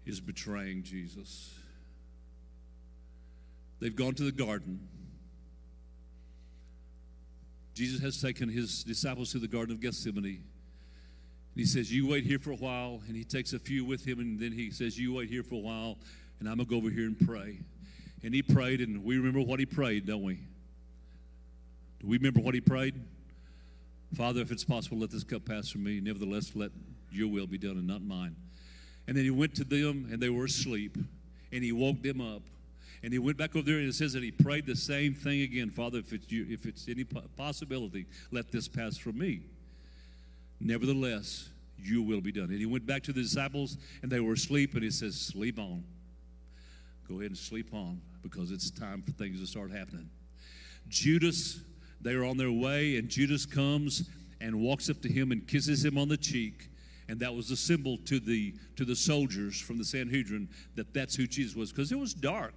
is 0.05 0.19
betraying 0.19 0.83
Jesus. 0.83 1.57
They've 3.79 3.95
gone 3.95 4.13
to 4.15 4.23
the 4.23 4.31
garden. 4.31 4.87
Jesus 7.73 8.01
has 8.01 8.21
taken 8.21 8.49
his 8.49 8.83
disciples 8.83 9.31
to 9.31 9.39
the 9.39 9.47
Garden 9.47 9.75
of 9.75 9.81
Gethsemane. 9.81 10.25
And 10.25 11.59
he 11.59 11.65
says, 11.65 11.91
You 11.91 12.07
wait 12.07 12.25
here 12.25 12.39
for 12.39 12.51
a 12.51 12.55
while. 12.55 13.01
And 13.07 13.15
he 13.15 13.23
takes 13.23 13.53
a 13.53 13.59
few 13.59 13.85
with 13.85 14.05
him. 14.05 14.19
And 14.19 14.39
then 14.39 14.51
he 14.51 14.71
says, 14.71 14.97
You 14.97 15.13
wait 15.13 15.29
here 15.29 15.43
for 15.43 15.55
a 15.55 15.59
while. 15.59 15.97
And 16.39 16.49
I'm 16.49 16.57
going 16.57 16.67
to 16.67 16.69
go 16.69 16.77
over 16.77 16.89
here 16.89 17.05
and 17.05 17.19
pray. 17.19 17.59
And 18.23 18.33
he 18.33 18.41
prayed. 18.41 18.81
And 18.81 19.03
we 19.03 19.17
remember 19.17 19.41
what 19.41 19.59
he 19.59 19.65
prayed, 19.65 20.05
don't 20.05 20.23
we? 20.23 20.39
Do 21.99 22.07
we 22.07 22.17
remember 22.17 22.41
what 22.41 22.53
he 22.53 22.61
prayed? 22.61 22.95
Father, 24.15 24.41
if 24.41 24.51
it's 24.51 24.65
possible, 24.65 24.97
let 24.97 25.11
this 25.11 25.23
cup 25.23 25.45
pass 25.45 25.69
from 25.69 25.83
me. 25.83 26.01
Nevertheless, 26.01 26.51
let 26.55 26.71
your 27.11 27.29
will 27.29 27.47
be 27.47 27.57
done 27.57 27.77
and 27.77 27.87
not 27.87 28.01
mine. 28.01 28.35
And 29.07 29.15
then 29.15 29.23
he 29.23 29.31
went 29.31 29.55
to 29.55 29.63
them, 29.63 30.07
and 30.11 30.21
they 30.21 30.29
were 30.29 30.45
asleep. 30.45 30.97
And 31.53 31.63
he 31.63 31.71
woke 31.71 32.01
them 32.01 32.21
up. 32.21 32.43
And 33.03 33.11
he 33.11 33.19
went 33.19 33.37
back 33.37 33.55
over 33.55 33.65
there, 33.65 33.77
and 33.79 33.87
it 33.89 33.95
says 33.95 34.13
that 34.13 34.21
he 34.21 34.31
prayed 34.31 34.65
the 34.65 34.75
same 34.75 35.15
thing 35.15 35.41
again. 35.41 35.71
Father, 35.71 35.99
if 35.99 36.13
it's, 36.13 36.31
you, 36.31 36.45
if 36.49 36.65
it's 36.65 36.87
any 36.87 37.03
possibility, 37.03 38.05
let 38.31 38.51
this 38.51 38.67
pass 38.67 38.97
from 38.97 39.17
me. 39.17 39.41
Nevertheless, 40.59 41.49
you 41.79 42.03
will 42.03 42.21
be 42.21 42.31
done. 42.31 42.45
And 42.45 42.59
he 42.59 42.67
went 42.67 42.85
back 42.85 43.01
to 43.03 43.13
the 43.13 43.23
disciples, 43.23 43.77
and 44.03 44.11
they 44.11 44.19
were 44.19 44.33
asleep, 44.33 44.75
and 44.75 44.83
he 44.83 44.91
says, 44.91 45.19
Sleep 45.19 45.57
on. 45.57 45.83
Go 47.09 47.15
ahead 47.15 47.31
and 47.31 47.37
sleep 47.37 47.73
on 47.73 47.99
because 48.21 48.51
it's 48.51 48.69
time 48.69 49.01
for 49.01 49.11
things 49.11 49.39
to 49.39 49.47
start 49.47 49.71
happening. 49.71 50.09
Judas, 50.87 51.59
they 51.99 52.13
are 52.13 52.23
on 52.23 52.37
their 52.37 52.51
way, 52.51 52.97
and 52.97 53.09
Judas 53.09 53.45
comes 53.45 54.09
and 54.39 54.59
walks 54.59 54.89
up 54.89 55.01
to 55.01 55.09
him 55.09 55.31
and 55.31 55.47
kisses 55.47 55.83
him 55.83 55.97
on 55.97 56.07
the 56.07 56.17
cheek. 56.17 56.69
And 57.09 57.19
that 57.19 57.33
was 57.33 57.51
a 57.51 57.57
symbol 57.57 57.97
to 58.05 58.19
the 58.19 58.53
to 58.77 58.85
the 58.85 58.95
soldiers 58.95 59.59
from 59.59 59.77
the 59.77 59.83
Sanhedrin 59.83 60.47
that 60.75 60.93
that's 60.93 61.15
who 61.15 61.27
Jesus 61.27 61.55
was 61.55 61.71
because 61.71 61.91
it 61.91 61.99
was 61.99 62.13
dark. 62.13 62.53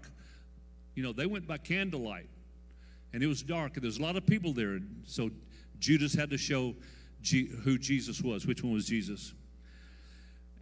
You 0.95 1.03
know, 1.03 1.13
they 1.13 1.27
went 1.27 1.47
by 1.47 1.59
candlelight, 1.59 2.29
and 3.13 3.23
it 3.23 3.27
was 3.27 3.43
dark, 3.43 3.77
and 3.77 3.85
there's 3.85 3.99
a 3.99 4.03
lot 4.03 4.17
of 4.17 4.27
people 4.27 4.53
there. 4.53 4.73
And 4.73 5.03
so 5.05 5.31
Judas 5.79 6.15
had 6.15 6.31
to 6.31 6.39
show 6.39 6.75
G- 7.23 7.51
who 7.63 7.79
Jesus 7.79 8.21
was. 8.21 8.47
Which 8.47 8.63
one 8.63 8.73
was 8.73 8.87
Jesus? 8.87 9.35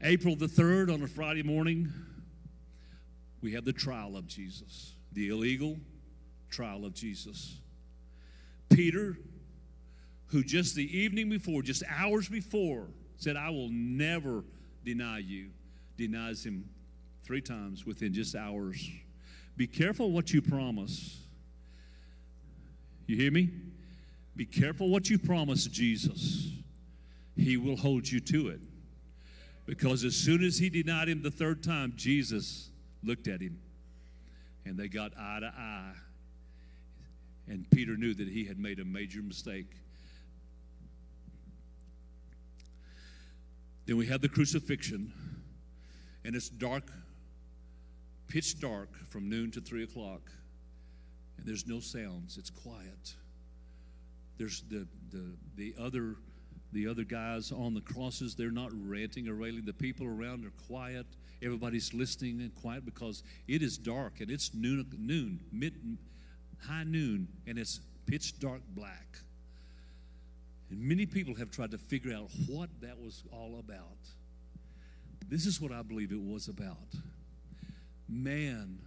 April 0.01 0.37
the 0.37 0.49
third 0.49 0.90
on 0.90 1.03
a 1.03 1.07
Friday 1.07 1.42
morning, 1.42 1.92
we 3.40 3.53
have 3.53 3.64
the 3.64 3.73
trial 3.73 4.16
of 4.16 4.27
Jesus, 4.27 4.95
the 5.12 5.29
illegal 5.29 5.79
trial 6.51 6.85
of 6.85 6.95
Jesus. 6.95 7.59
Peter, 8.68 9.16
who 10.27 10.42
just 10.42 10.75
the 10.75 10.97
evening 10.97 11.29
before, 11.29 11.62
just 11.62 11.83
hours 11.88 12.29
before, 12.29 12.88
said, 13.16 13.37
I 13.37 13.51
will 13.51 13.68
never 13.71 14.45
deny 14.85 15.18
you, 15.18 15.51
denies 15.97 16.45
him 16.45 16.68
three 17.25 17.40
times 17.40 17.85
within 17.87 18.12
just 18.12 18.35
hours. 18.35 18.88
Be 19.57 19.67
careful 19.67 20.11
what 20.11 20.33
you 20.33 20.43
promise. 20.43 21.21
You 23.07 23.17
hear 23.17 23.31
me? 23.31 23.51
Be 24.35 24.47
careful 24.47 24.88
what 24.88 25.11
you 25.11 25.19
promise 25.19 25.67
Jesus. 25.67 26.51
He 27.37 27.57
will 27.57 27.77
hold 27.77 28.09
you 28.09 28.21
to 28.21 28.49
it. 28.49 28.61
Because 29.67 30.05
as 30.05 30.17
soon 30.17 30.43
as 30.43 30.59
he 30.59 30.71
denied 30.71 31.09
him 31.09 31.23
the 31.23 31.31
third 31.31 31.62
time, 31.62 31.93
Jesus 31.97 32.71
looked 33.03 33.29
at 33.29 33.41
him 33.41 33.59
and 34.65 34.77
they 34.77 34.88
got 34.88 35.12
eye 35.19 35.41
to 35.41 35.47
eye. 35.47 35.95
And 37.49 37.69
Peter 37.71 37.97
knew 37.97 38.15
that 38.15 38.29
he 38.29 38.45
had 38.45 38.59
made 38.59 38.79
a 38.79 38.85
major 38.85 39.23
mistake. 39.23 39.67
Then 43.87 43.97
we 43.97 44.07
have 44.07 44.21
the 44.21 44.29
crucifixion, 44.29 45.12
and 46.25 46.37
it's 46.37 46.49
dark, 46.49 46.85
pitch 48.33 48.59
dark 48.59 48.88
from 49.11 49.29
noon 49.29 49.51
to 49.51 49.61
three 49.61 49.85
o'clock, 49.85 50.23
and 51.37 51.47
there's 51.47 51.66
no 51.66 51.81
sounds. 51.81 52.38
It's 52.38 52.49
quiet. 52.49 53.14
There's 54.38 54.62
the 54.71 54.87
the 55.11 55.37
the 55.57 55.75
other 55.79 56.16
the 56.73 56.87
other 56.88 57.05
guys 57.05 57.53
on 57.53 57.75
the 57.75 57.83
crosses. 57.83 58.35
They're 58.35 58.51
not 58.51 58.71
ranting 58.73 59.29
or 59.29 59.35
railing. 59.35 59.66
The 59.66 59.75
people 59.75 60.07
around 60.07 60.47
are 60.47 60.66
quiet. 60.66 61.05
Everybody's 61.42 61.92
listening 61.92 62.40
and 62.40 62.55
quiet 62.55 62.87
because 62.87 63.23
it 63.49 63.61
is 63.61 63.77
dark 63.77 64.21
and 64.21 64.31
it's 64.31 64.55
noon 64.55 64.87
noon 64.99 65.40
mid 65.53 65.75
high 66.66 66.85
noon 66.85 67.29
and 67.47 67.59
it's 67.59 67.81
pitch 68.07 68.40
dark 68.40 68.62
black. 68.75 69.18
And 70.71 70.81
many 70.81 71.05
people 71.05 71.35
have 71.35 71.51
tried 71.51 71.73
to 71.73 71.79
figure 71.79 72.14
out 72.14 72.31
what 72.49 72.71
that 72.81 72.99
was 72.99 73.25
all 73.31 73.59
about. 73.59 73.99
This 75.29 75.45
is 75.45 75.61
what 75.61 75.71
I 75.71 75.83
believe 75.83 76.12
it 76.12 76.21
was 76.21 76.49
about. 76.49 76.79
Man 78.12 78.79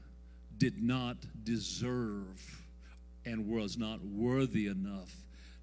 did 0.57 0.81
not 0.81 1.17
deserve 1.43 2.63
and 3.25 3.47
was 3.47 3.77
not 3.77 4.03
worthy 4.03 4.67
enough 4.67 5.13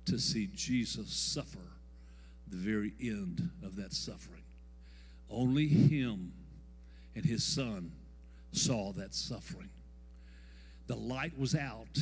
to 0.07 0.19
see 0.19 0.49
Jesus 0.53 1.11
suffer 1.11 1.59
the 2.49 2.57
very 2.57 2.93
end 3.01 3.51
of 3.63 3.77
that 3.77 3.93
suffering. 3.93 4.43
Only 5.31 5.69
Him 5.69 6.33
and 7.15 7.25
His 7.25 7.45
Son 7.45 7.93
saw 8.51 8.93
that 8.93 9.15
suffering. 9.15 9.71
The 10.89 10.97
light 10.97 11.39
was 11.39 11.55
out. 11.55 11.99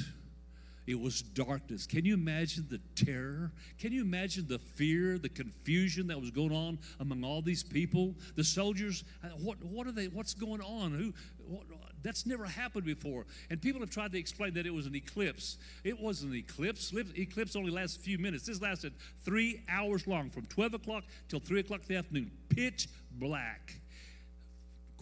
It 0.91 0.99
was 0.99 1.23
darkness. 1.23 1.87
Can 1.87 2.05
you 2.05 2.15
imagine 2.15 2.67
the 2.69 2.81
terror? 2.97 3.53
Can 3.79 3.93
you 3.93 4.03
imagine 4.03 4.49
the 4.49 4.59
fear, 4.59 5.19
the 5.19 5.29
confusion 5.29 6.09
that 6.09 6.21
was 6.21 6.33
going 6.33 6.51
on 6.51 6.81
among 6.99 7.23
all 7.23 7.43
these 7.43 7.63
people? 7.63 8.17
The 8.35 8.43
soldiers, 8.43 9.05
uh, 9.23 9.29
what, 9.39 9.63
what 9.63 9.87
are 9.87 9.93
they, 9.93 10.09
what's 10.09 10.35
going 10.35 10.61
on? 10.61 10.91
Who, 10.91 11.15
what, 11.47 11.63
that's 12.03 12.27
never 12.27 12.45
happened 12.45 12.87
before. 12.87 13.25
And 13.51 13.63
people 13.63 13.81
have 13.83 13.91
tried 13.91 14.11
to 14.11 14.19
explain 14.19 14.53
that 14.55 14.67
it 14.67 14.75
was 14.75 14.87
an 14.87 14.97
eclipse. 14.97 15.59
It 15.85 16.01
wasn't 16.01 16.33
an 16.33 16.39
eclipse. 16.39 16.93
Eclipse 17.15 17.55
only 17.55 17.71
lasts 17.71 17.97
a 17.97 18.01
few 18.01 18.19
minutes. 18.19 18.47
This 18.47 18.61
lasted 18.61 18.93
three 19.25 19.63
hours 19.69 20.09
long, 20.09 20.29
from 20.29 20.47
12 20.47 20.75
o'clock 20.75 21.05
till 21.29 21.39
3 21.39 21.61
o'clock 21.61 21.83
in 21.83 21.87
the 21.87 21.97
afternoon. 21.99 22.33
Pitch 22.49 22.89
black, 23.13 23.75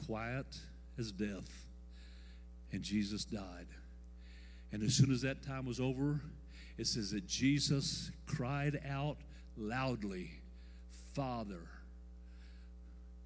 quiet 0.07 0.55
as 0.99 1.13
death. 1.13 1.49
And 2.73 2.83
Jesus 2.83 3.25
died. 3.25 3.69
And 4.73 4.83
as 4.83 4.95
soon 4.95 5.11
as 5.11 5.23
that 5.23 5.43
time 5.43 5.67
was 5.67 5.81
over, 5.81 6.21
it 6.77 6.87
says 6.87 7.11
that 7.11 7.27
Jesus 7.27 8.11
cried 8.27 8.81
out 8.89 9.17
loudly, 9.57 10.31
Father, 11.15 11.67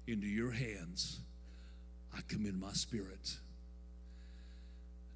into 0.07 0.27
your 0.27 0.51
hands 0.51 1.19
I 2.15 2.21
commend 2.27 2.59
my 2.59 2.73
spirit. 2.73 3.37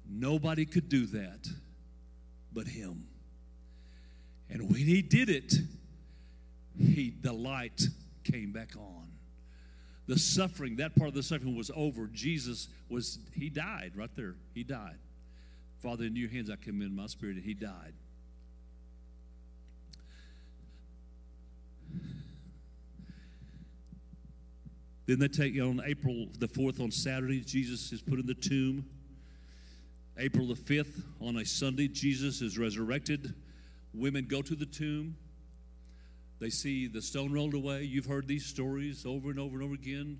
Nobody 0.08 0.64
could 0.64 0.88
do 0.88 1.06
that 1.06 1.48
but 2.52 2.66
him. 2.66 3.06
And 4.50 4.70
when 4.70 4.80
he 4.80 5.02
did 5.02 5.28
it, 5.28 5.54
he 6.78 7.14
the 7.20 7.32
light 7.32 7.86
came 8.24 8.52
back 8.52 8.74
on. 8.76 9.08
The 10.06 10.18
suffering, 10.18 10.76
that 10.76 10.96
part 10.96 11.08
of 11.08 11.14
the 11.14 11.22
suffering 11.22 11.56
was 11.56 11.70
over. 11.74 12.06
Jesus 12.06 12.68
was 12.88 13.18
he 13.34 13.50
died 13.50 13.92
right 13.94 14.10
there. 14.16 14.34
He 14.54 14.64
died. 14.64 14.96
Father, 15.82 16.04
in 16.04 16.16
your 16.16 16.28
hands 16.28 16.50
I 16.50 16.56
commend 16.56 16.94
my 16.94 17.06
spirit, 17.06 17.36
and 17.36 17.44
he 17.44 17.54
died. 17.54 17.94
Then 25.06 25.18
they 25.18 25.28
take 25.28 25.54
you 25.54 25.64
on 25.64 25.80
April 25.86 26.26
the 26.38 26.48
4th 26.48 26.80
on 26.80 26.90
Saturday, 26.90 27.40
Jesus 27.40 27.92
is 27.92 28.02
put 28.02 28.18
in 28.18 28.26
the 28.26 28.34
tomb. 28.34 28.84
April 30.18 30.48
the 30.48 30.54
5th 30.54 31.02
on 31.20 31.36
a 31.36 31.46
Sunday, 31.46 31.88
Jesus 31.88 32.42
is 32.42 32.58
resurrected. 32.58 33.34
Women 33.94 34.26
go 34.28 34.42
to 34.42 34.54
the 34.54 34.66
tomb. 34.66 35.16
They 36.40 36.50
see 36.50 36.88
the 36.88 37.00
stone 37.00 37.32
rolled 37.32 37.54
away. 37.54 37.84
You've 37.84 38.04
heard 38.04 38.28
these 38.28 38.44
stories 38.44 39.06
over 39.06 39.30
and 39.30 39.38
over 39.38 39.54
and 39.54 39.64
over 39.64 39.74
again. 39.74 40.18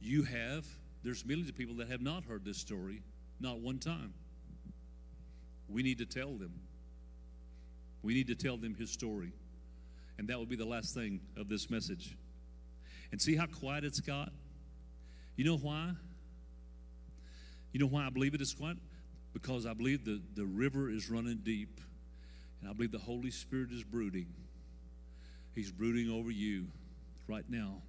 You 0.00 0.22
have. 0.22 0.66
There's 1.02 1.26
millions 1.26 1.50
of 1.50 1.56
people 1.56 1.74
that 1.76 1.88
have 1.88 2.00
not 2.00 2.24
heard 2.24 2.44
this 2.44 2.58
story, 2.58 3.02
not 3.38 3.60
one 3.60 3.78
time. 3.78 4.14
We 5.68 5.82
need 5.82 5.98
to 5.98 6.06
tell 6.06 6.32
them. 6.32 6.52
We 8.02 8.14
need 8.14 8.28
to 8.28 8.34
tell 8.34 8.56
them 8.56 8.74
his 8.74 8.90
story. 8.90 9.32
And 10.18 10.28
that 10.28 10.38
will 10.38 10.46
be 10.46 10.56
the 10.56 10.66
last 10.66 10.94
thing 10.94 11.20
of 11.36 11.48
this 11.48 11.68
message. 11.70 12.16
And 13.12 13.20
see 13.20 13.36
how 13.36 13.46
quiet 13.46 13.84
it's 13.84 14.00
got? 14.00 14.32
You 15.36 15.44
know 15.44 15.56
why? 15.56 15.92
You 17.72 17.80
know 17.80 17.86
why 17.86 18.06
I 18.06 18.10
believe 18.10 18.34
it 18.34 18.40
is 18.40 18.54
quiet? 18.54 18.78
Because 19.34 19.66
I 19.66 19.74
believe 19.74 20.04
the, 20.04 20.20
the 20.34 20.46
river 20.46 20.88
is 20.88 21.10
running 21.10 21.40
deep. 21.42 21.80
And 22.60 22.70
I 22.70 22.72
believe 22.72 22.92
the 22.92 22.98
Holy 22.98 23.30
Spirit 23.30 23.70
is 23.70 23.82
brooding. 23.82 24.28
He's 25.54 25.70
brooding 25.70 26.10
over 26.10 26.30
you 26.30 26.66
right 27.28 27.44
now. 27.48 27.82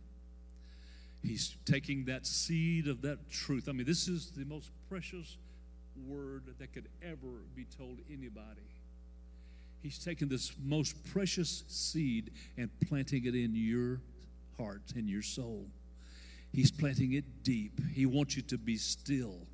He's 1.23 1.55
taking 1.65 2.05
that 2.05 2.25
seed 2.25 2.87
of 2.87 3.01
that 3.03 3.29
truth. 3.29 3.67
I 3.69 3.71
mean, 3.71 3.85
this 3.85 4.07
is 4.07 4.31
the 4.31 4.45
most 4.45 4.71
precious 4.89 5.37
word 6.05 6.43
that 6.59 6.73
could 6.73 6.87
ever 7.01 7.43
be 7.55 7.65
told 7.65 7.99
anybody. 8.09 8.69
He's 9.81 10.03
taken 10.03 10.27
this 10.27 10.53
most 10.63 10.95
precious 11.11 11.63
seed 11.67 12.31
and 12.57 12.69
planting 12.87 13.25
it 13.25 13.35
in 13.35 13.55
your 13.55 14.01
heart 14.57 14.81
and 14.95 15.09
your 15.09 15.21
soul. 15.21 15.67
He's 16.51 16.71
planting 16.71 17.13
it 17.13 17.43
deep. 17.43 17.79
He 17.93 18.05
wants 18.05 18.35
you 18.35 18.41
to 18.43 18.57
be 18.57 18.77
still 18.77 19.47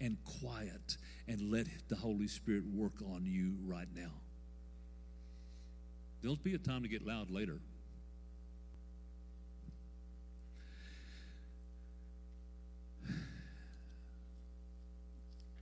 and 0.00 0.16
quiet 0.42 0.96
and 1.28 1.50
let 1.50 1.66
the 1.88 1.96
Holy 1.96 2.28
Spirit 2.28 2.64
work 2.66 3.02
on 3.02 3.24
you 3.24 3.54
right 3.66 3.88
now. 3.94 4.12
There'll 6.22 6.36
be 6.36 6.54
a 6.54 6.58
time 6.58 6.82
to 6.82 6.88
get 6.88 7.06
loud 7.06 7.30
later. 7.30 7.58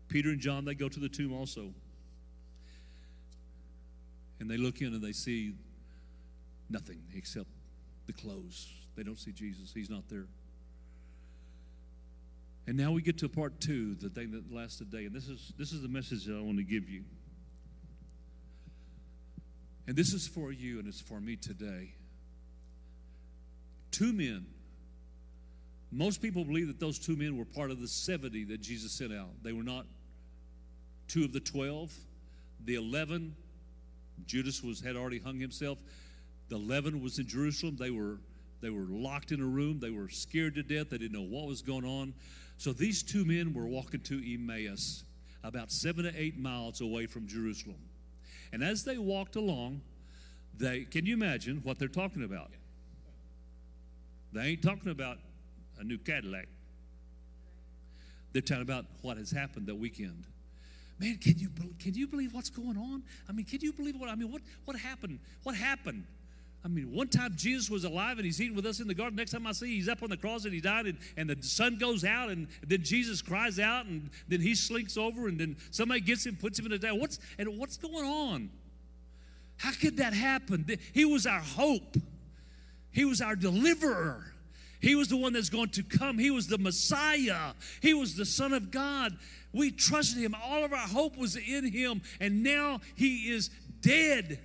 Peter 0.09 0.31
and 0.31 0.41
John, 0.41 0.65
they 0.65 0.75
go 0.75 0.89
to 0.89 1.01
the 1.01 1.09
tomb 1.09 1.33
also. 1.33 1.73
And 4.41 4.51
they 4.51 4.57
look 4.57 4.81
in 4.81 4.95
and 4.95 5.03
they 5.03 5.13
see 5.13 5.55
nothing 6.71 7.01
except 7.15 7.49
the 8.07 8.13
clothes. 8.13 8.69
They 8.97 9.03
don't 9.03 9.19
see 9.19 9.33
Jesus, 9.33 9.73
he's 9.73 9.91
not 9.91 10.09
there. 10.09 10.27
And 12.67 12.77
now 12.77 12.93
we 12.93 13.01
get 13.01 13.17
to 13.19 13.29
part 13.31 13.61
two, 13.61 13.95
the 13.95 14.11
thing 14.11 14.33
that 14.33 14.53
lasted 14.55 14.91
day. 14.91 15.07
And 15.07 15.15
this 15.15 15.27
is 15.27 15.55
this 15.57 15.73
is 15.73 15.81
the 15.81 15.89
message 15.89 16.27
that 16.27 16.37
I 16.37 16.41
want 16.43 16.59
to 16.59 16.65
give 16.65 16.89
you. 16.89 17.03
And 19.87 19.97
this 19.97 20.13
is 20.13 20.29
for 20.29 20.53
you 20.53 20.79
and 20.79 20.87
it's 20.87 21.01
for 21.01 21.19
me 21.19 21.37
today. 21.37 21.95
Two 23.91 24.13
men. 24.13 24.47
Most 25.91 26.21
people 26.21 26.45
believe 26.45 26.67
that 26.67 26.79
those 26.79 26.99
two 26.99 27.17
men 27.17 27.39
were 27.39 27.47
part 27.47 27.71
of 27.71 27.81
the 27.81 27.89
70 27.89 28.45
that 28.45 28.61
Jesus 28.61 28.99
sent 28.99 29.15
out. 29.15 29.31
They 29.43 29.55
were 29.55 29.63
not 29.63 29.87
two 31.09 31.25
of 31.25 31.33
the 31.33 31.41
12. 31.41 31.93
The 32.65 32.75
11, 32.75 33.35
Judas 34.27 34.63
was 34.63 34.81
had 34.81 34.97
already 34.97 35.19
hung 35.19 35.41
himself. 35.41 35.79
The 36.49 36.57
11 36.57 37.03
was 37.03 37.19
in 37.19 37.27
Jerusalem. 37.27 37.77
They 37.77 37.91
were 37.91 38.19
they 38.61 38.71
were 38.71 38.87
locked 38.89 39.31
in 39.31 39.41
a 39.41 39.47
room. 39.47 39.79
They 39.79 39.91
were 39.91 40.09
scared 40.09 40.57
to 40.57 40.63
death. 40.63 40.91
They 40.91 40.99
didn't 40.99 41.13
know 41.13 41.23
what 41.23 41.47
was 41.47 41.63
going 41.63 41.85
on. 41.85 42.13
So 42.57 42.73
these 42.73 43.05
two 43.05 43.25
men 43.25 43.55
were 43.55 43.67
walking 43.67 44.01
to 44.01 44.35
Emmaus, 44.35 45.05
about 45.45 45.71
seven 45.71 46.05
to 46.05 46.13
eight 46.21 46.39
miles 46.39 46.81
away 46.81 47.07
from 47.07 47.29
Jerusalem. 47.29 47.79
And 48.53 48.65
as 48.65 48.83
they 48.83 48.99
walked 48.99 49.37
along, 49.37 49.81
they 50.57 50.81
can 50.85 51.07
you 51.07 51.15
imagine 51.15 51.61
what 51.63 51.79
they're 51.79 51.87
talking 51.87 52.25
about? 52.25 52.51
They 54.33 54.43
ain't 54.43 54.63
talking 54.63 54.91
about 54.91 55.19
a 55.79 55.85
new 55.85 55.99
Cadillac. 55.99 56.49
They're 58.33 58.43
talking 58.43 58.63
about 58.63 58.87
what 59.03 59.17
has 59.17 59.31
happened 59.31 59.67
that 59.69 59.77
weekend. 59.77 60.25
Man, 60.99 61.17
can 61.19 61.39
you 61.39 61.49
can 61.79 61.95
you 61.95 62.07
believe 62.07 62.35
what's 62.35 62.51
going 62.51 62.77
on? 62.77 63.03
I 63.29 63.33
mean, 63.33 63.47
can 63.47 63.61
you 63.61 63.73
believe 63.73 63.99
what 63.99 64.09
I 64.09 64.15
mean? 64.15 64.33
What 64.33 64.43
what 64.65 64.77
happened? 64.77 65.21
What 65.45 65.55
happened? 65.55 66.05
I 66.65 66.69
mean, 66.69 66.93
one 66.93 67.09
time 67.09 67.35
Jesus 67.37 67.71
was 67.71 67.85
alive 67.85 68.19
and 68.19 68.27
he's 68.27 68.41
eating 68.41 68.57
with 68.57 68.67
us 68.67 68.81
in 68.81 68.89
the 68.89 68.95
garden. 68.95 69.17
Next 69.17 69.31
time 69.31 69.47
I 69.47 69.53
see 69.53 69.77
he's 69.77 69.89
up 69.89 70.03
on 70.03 70.11
the 70.11 70.17
cross 70.17 70.45
and 70.45 70.53
he 70.53 70.61
died, 70.61 70.87
and, 70.87 70.99
and 71.17 71.31
the 71.31 71.41
sun 71.41 71.79
goes 71.79 72.05
out, 72.05 72.31
and 72.31 72.49
then 72.67 72.83
Jesus 72.83 73.23
cries 73.23 73.61
out, 73.61 73.87
and 73.87 74.11
then 74.27 74.41
he 74.41 74.57
slinks 74.57 74.97
over, 74.97 75.29
and 75.29 75.39
then 75.39 75.57
somebody 75.71 76.01
gets 76.01 76.27
him, 76.27 76.37
puts 76.37 76.59
him 76.59 76.67
in 76.67 76.73
a 76.73 76.79
day. 76.79 76.91
What's 76.91 77.21
and 77.39 77.59
what's 77.59 77.77
going 77.77 78.05
on? 78.05 78.51
How 79.57 79.73
could 79.73 79.99
that 79.99 80.13
happen? 80.13 80.67
He 80.93 81.05
was 81.05 81.27
our 81.27 81.41
hope. 81.41 81.97
He 82.91 83.05
was 83.05 83.21
our 83.21 83.37
deliverer. 83.37 84.33
He 84.81 84.95
was 84.95 85.09
the 85.09 85.17
one 85.17 85.33
that's 85.33 85.49
going 85.49 85.71
to 85.71 85.83
come. 85.83 86.19
He 86.19 86.31
was 86.31 86.47
the 86.47 86.59
Messiah. 86.59 87.53
He 87.81 87.95
was 87.95 88.15
the 88.15 88.25
Son 88.25 88.53
of 88.53 88.71
God. 88.71 89.17
We 89.53 89.71
trusted 89.71 90.23
him. 90.23 90.35
All 90.35 90.65
of 90.65 90.73
our 90.73 90.79
hope 90.79 91.17
was 91.17 91.37
in 91.37 91.71
him. 91.73 92.03
And 92.21 92.43
now 92.43 92.81
he 92.95 93.31
is 93.31 93.51
dead. 93.81 94.41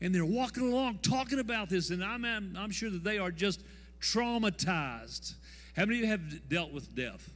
And 0.00 0.14
they're 0.14 0.24
walking 0.24 0.70
along 0.70 0.98
talking 0.98 1.38
about 1.38 1.68
this. 1.68 1.90
And 1.90 2.04
I'm, 2.04 2.24
I'm 2.24 2.70
sure 2.70 2.90
that 2.90 3.04
they 3.04 3.18
are 3.18 3.30
just 3.30 3.62
traumatized. 4.00 5.34
How 5.76 5.84
many 5.84 5.98
of 5.98 6.04
you 6.04 6.10
have 6.10 6.48
dealt 6.48 6.72
with 6.72 6.94
death? 6.94 7.30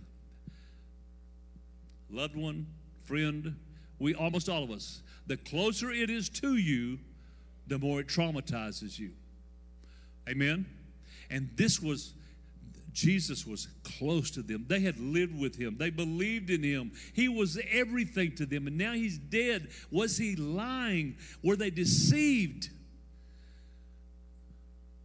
Loved 2.10 2.36
one, 2.36 2.66
friend, 3.04 3.56
we 3.98 4.14
almost 4.14 4.48
all 4.48 4.62
of 4.62 4.70
us. 4.70 5.02
The 5.26 5.38
closer 5.38 5.90
it 5.90 6.10
is 6.10 6.28
to 6.30 6.56
you, 6.56 6.98
the 7.68 7.78
more 7.78 8.00
it 8.00 8.08
traumatizes 8.08 8.98
you. 8.98 9.12
Amen? 10.28 10.66
And 11.32 11.48
this 11.56 11.80
was, 11.80 12.12
Jesus 12.92 13.46
was 13.46 13.66
close 13.82 14.30
to 14.32 14.42
them. 14.42 14.66
They 14.68 14.80
had 14.80 15.00
lived 15.00 15.40
with 15.40 15.56
him, 15.56 15.76
they 15.78 15.90
believed 15.90 16.50
in 16.50 16.62
him. 16.62 16.92
He 17.14 17.28
was 17.28 17.58
everything 17.70 18.36
to 18.36 18.46
them. 18.46 18.66
And 18.66 18.76
now 18.76 18.92
he's 18.92 19.18
dead. 19.18 19.70
Was 19.90 20.18
he 20.18 20.36
lying? 20.36 21.16
Were 21.42 21.56
they 21.56 21.70
deceived? 21.70 22.68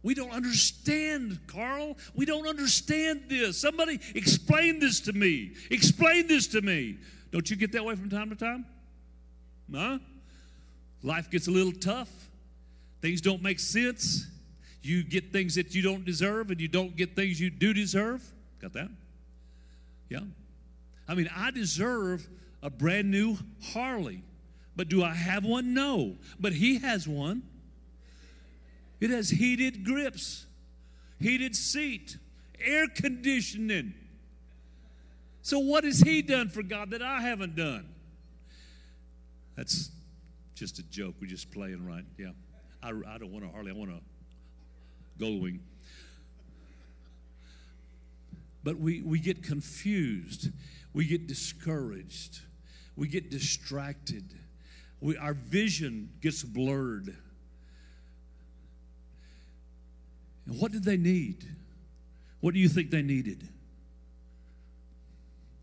We 0.02 0.14
don't 0.14 0.30
understand, 0.30 1.40
Carl. 1.48 1.96
We 2.14 2.24
don't 2.24 2.46
understand 2.46 3.24
this. 3.28 3.58
Somebody 3.60 3.98
explain 4.14 4.78
this 4.78 5.00
to 5.00 5.12
me. 5.12 5.54
Explain 5.70 6.28
this 6.28 6.46
to 6.48 6.60
me. 6.60 6.98
Don't 7.32 7.50
you 7.50 7.56
get 7.56 7.72
that 7.72 7.84
way 7.84 7.96
from 7.96 8.08
time 8.08 8.30
to 8.30 8.36
time? 8.36 8.64
Huh? 9.74 9.98
Life 11.02 11.30
gets 11.30 11.48
a 11.48 11.50
little 11.50 11.72
tough. 11.72 12.10
Things 13.00 13.20
don't 13.20 13.42
make 13.42 13.58
sense. 13.58 14.26
You 14.88 15.04
get 15.04 15.32
things 15.32 15.56
that 15.56 15.74
you 15.74 15.82
don't 15.82 16.04
deserve, 16.04 16.50
and 16.50 16.58
you 16.58 16.68
don't 16.68 16.96
get 16.96 17.14
things 17.14 17.38
you 17.38 17.50
do 17.50 17.74
deserve. 17.74 18.24
Got 18.62 18.72
that? 18.72 18.88
Yeah. 20.08 20.20
I 21.06 21.14
mean, 21.14 21.28
I 21.36 21.50
deserve 21.50 22.26
a 22.62 22.70
brand 22.70 23.10
new 23.10 23.36
Harley, 23.72 24.22
but 24.76 24.88
do 24.88 25.04
I 25.04 25.12
have 25.12 25.44
one? 25.44 25.74
No. 25.74 26.16
But 26.40 26.54
he 26.54 26.78
has 26.78 27.06
one. 27.06 27.42
It 28.98 29.10
has 29.10 29.28
heated 29.28 29.84
grips, 29.84 30.46
heated 31.20 31.54
seat, 31.54 32.16
air 32.58 32.88
conditioning. 32.88 33.92
So, 35.42 35.58
what 35.58 35.84
has 35.84 36.00
he 36.00 36.22
done 36.22 36.48
for 36.48 36.62
God 36.62 36.90
that 36.90 37.02
I 37.02 37.20
haven't 37.20 37.56
done? 37.56 37.86
That's 39.54 39.90
just 40.54 40.78
a 40.78 40.82
joke. 40.84 41.14
We're 41.20 41.26
just 41.26 41.50
playing, 41.52 41.86
right? 41.86 42.04
Yeah. 42.16 42.30
I, 42.82 42.88
I 42.88 43.18
don't 43.18 43.32
want 43.32 43.44
a 43.44 43.48
Harley, 43.48 43.70
I 43.70 43.74
want 43.74 43.90
a 43.90 44.00
Goldwing. 45.18 45.60
But 48.64 48.78
we, 48.78 49.02
we 49.02 49.18
get 49.18 49.42
confused, 49.42 50.50
we 50.92 51.06
get 51.06 51.26
discouraged, 51.26 52.40
we 52.96 53.08
get 53.08 53.30
distracted, 53.30 54.34
we, 55.00 55.16
our 55.16 55.34
vision 55.34 56.10
gets 56.20 56.42
blurred. 56.42 57.16
And 60.46 60.60
what 60.60 60.72
did 60.72 60.84
they 60.84 60.96
need? 60.96 61.46
What 62.40 62.54
do 62.54 62.60
you 62.60 62.68
think 62.68 62.90
they 62.90 63.02
needed? 63.02 63.48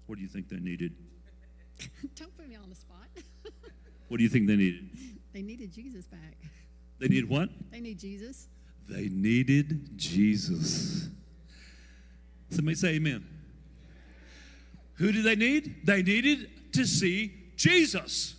What 0.07 0.17
do 0.17 0.21
you 0.21 0.27
think 0.27 0.49
they 0.49 0.59
needed? 0.59 0.93
Don't 2.15 2.35
put 2.37 2.47
me 2.47 2.55
on 2.55 2.69
the 2.69 2.75
spot. 2.75 3.07
What 4.07 4.17
do 4.17 4.23
you 4.23 4.29
think 4.29 4.45
they 4.45 4.55
needed? 4.55 4.87
they 5.33 5.41
needed 5.41 5.73
Jesus 5.73 6.05
back. 6.05 6.37
They 6.99 7.07
needed 7.07 7.27
what? 7.27 7.49
They 7.71 7.79
need 7.79 7.97
Jesus. 7.97 8.47
They 8.87 9.09
needed 9.09 9.97
Jesus. 9.97 11.07
Somebody 12.49 12.75
say 12.75 12.95
amen. 12.95 13.25
Who 14.95 15.11
did 15.11 15.25
they 15.25 15.35
need? 15.35 15.85
They 15.85 16.03
needed 16.03 16.73
to 16.73 16.85
see 16.85 17.33
Jesus. 17.55 18.35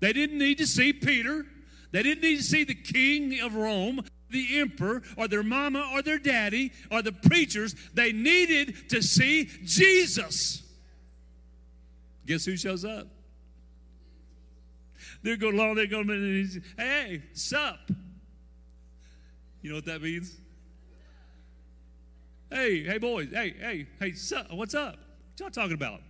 They 0.00 0.12
didn't 0.12 0.38
need 0.38 0.58
to 0.58 0.66
see 0.66 0.92
Peter. 0.92 1.46
They 1.90 2.02
didn't 2.02 2.22
need 2.22 2.36
to 2.36 2.42
see 2.42 2.64
the 2.64 2.74
king 2.74 3.40
of 3.40 3.54
Rome. 3.54 4.04
The 4.30 4.58
emperor 4.58 5.02
or 5.16 5.28
their 5.28 5.44
mama 5.44 5.90
or 5.92 6.02
their 6.02 6.18
daddy 6.18 6.72
or 6.90 7.02
the 7.02 7.12
preachers. 7.12 7.76
They 7.94 8.10
needed 8.10 8.90
to 8.90 9.00
see 9.00 9.44
Jesus. 9.62 10.62
Guess 12.26 12.44
who 12.46 12.56
shows 12.56 12.84
up? 12.84 13.06
They're 15.22 15.36
going 15.36 15.54
along, 15.54 15.76
they're 15.76 15.86
going, 15.86 16.62
hey, 16.76 17.22
sup? 17.32 17.78
You 19.64 19.70
know 19.70 19.76
what 19.76 19.86
that 19.86 20.02
means? 20.02 20.36
Hey, 22.50 22.84
hey, 22.84 22.98
boys, 22.98 23.30
hey, 23.32 23.54
hey, 23.58 23.86
hey? 23.98 24.12
What's 24.50 24.74
up? 24.74 24.98
What 24.98 25.40
y'all 25.40 25.50
talking 25.50 25.72
about? 25.72 26.02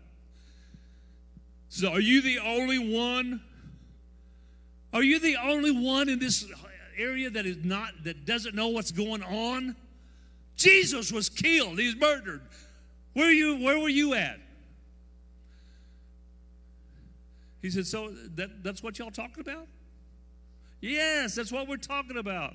So, 1.69 1.93
are 1.93 2.01
you 2.01 2.21
the 2.21 2.41
only 2.41 2.79
one? 2.79 3.41
Are 4.93 5.05
you 5.05 5.21
the 5.21 5.37
only 5.37 5.71
one 5.71 6.09
in 6.09 6.19
this 6.19 6.45
area 6.99 7.31
that 7.31 7.47
is 7.47 7.65
not 7.65 7.93
that 8.03 8.27
doesn't 8.27 8.57
know 8.57 8.71
what's 8.71 8.91
going 8.91 9.23
on? 9.23 9.77
Jesus 10.57 11.13
was 11.13 11.29
killed. 11.29 11.79
He's 11.79 11.95
murdered. 11.95 12.43
Where 13.13 13.31
you? 13.31 13.59
Where 13.59 13.79
were 13.79 13.89
you 13.89 14.15
at? 14.15 14.41
He 17.63 17.71
said, 17.71 17.87
"So 17.87 18.11
that, 18.35 18.65
that's 18.65 18.83
what 18.83 18.99
y'all 18.99 19.13
talking 19.13 19.43
about?" 19.43 19.69
Yes, 20.81 21.37
that's 21.37 21.53
what 21.53 21.69
we're 21.69 21.77
talking 21.77 22.17
about. 22.17 22.55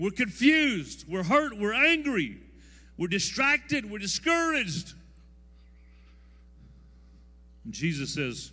We're 0.00 0.10
confused. 0.10 1.04
We're 1.06 1.22
hurt. 1.22 1.58
We're 1.58 1.74
angry. 1.74 2.38
We're 2.96 3.08
distracted. 3.08 3.90
We're 3.90 3.98
discouraged. 3.98 4.94
And 7.66 7.74
Jesus 7.74 8.14
says, 8.14 8.50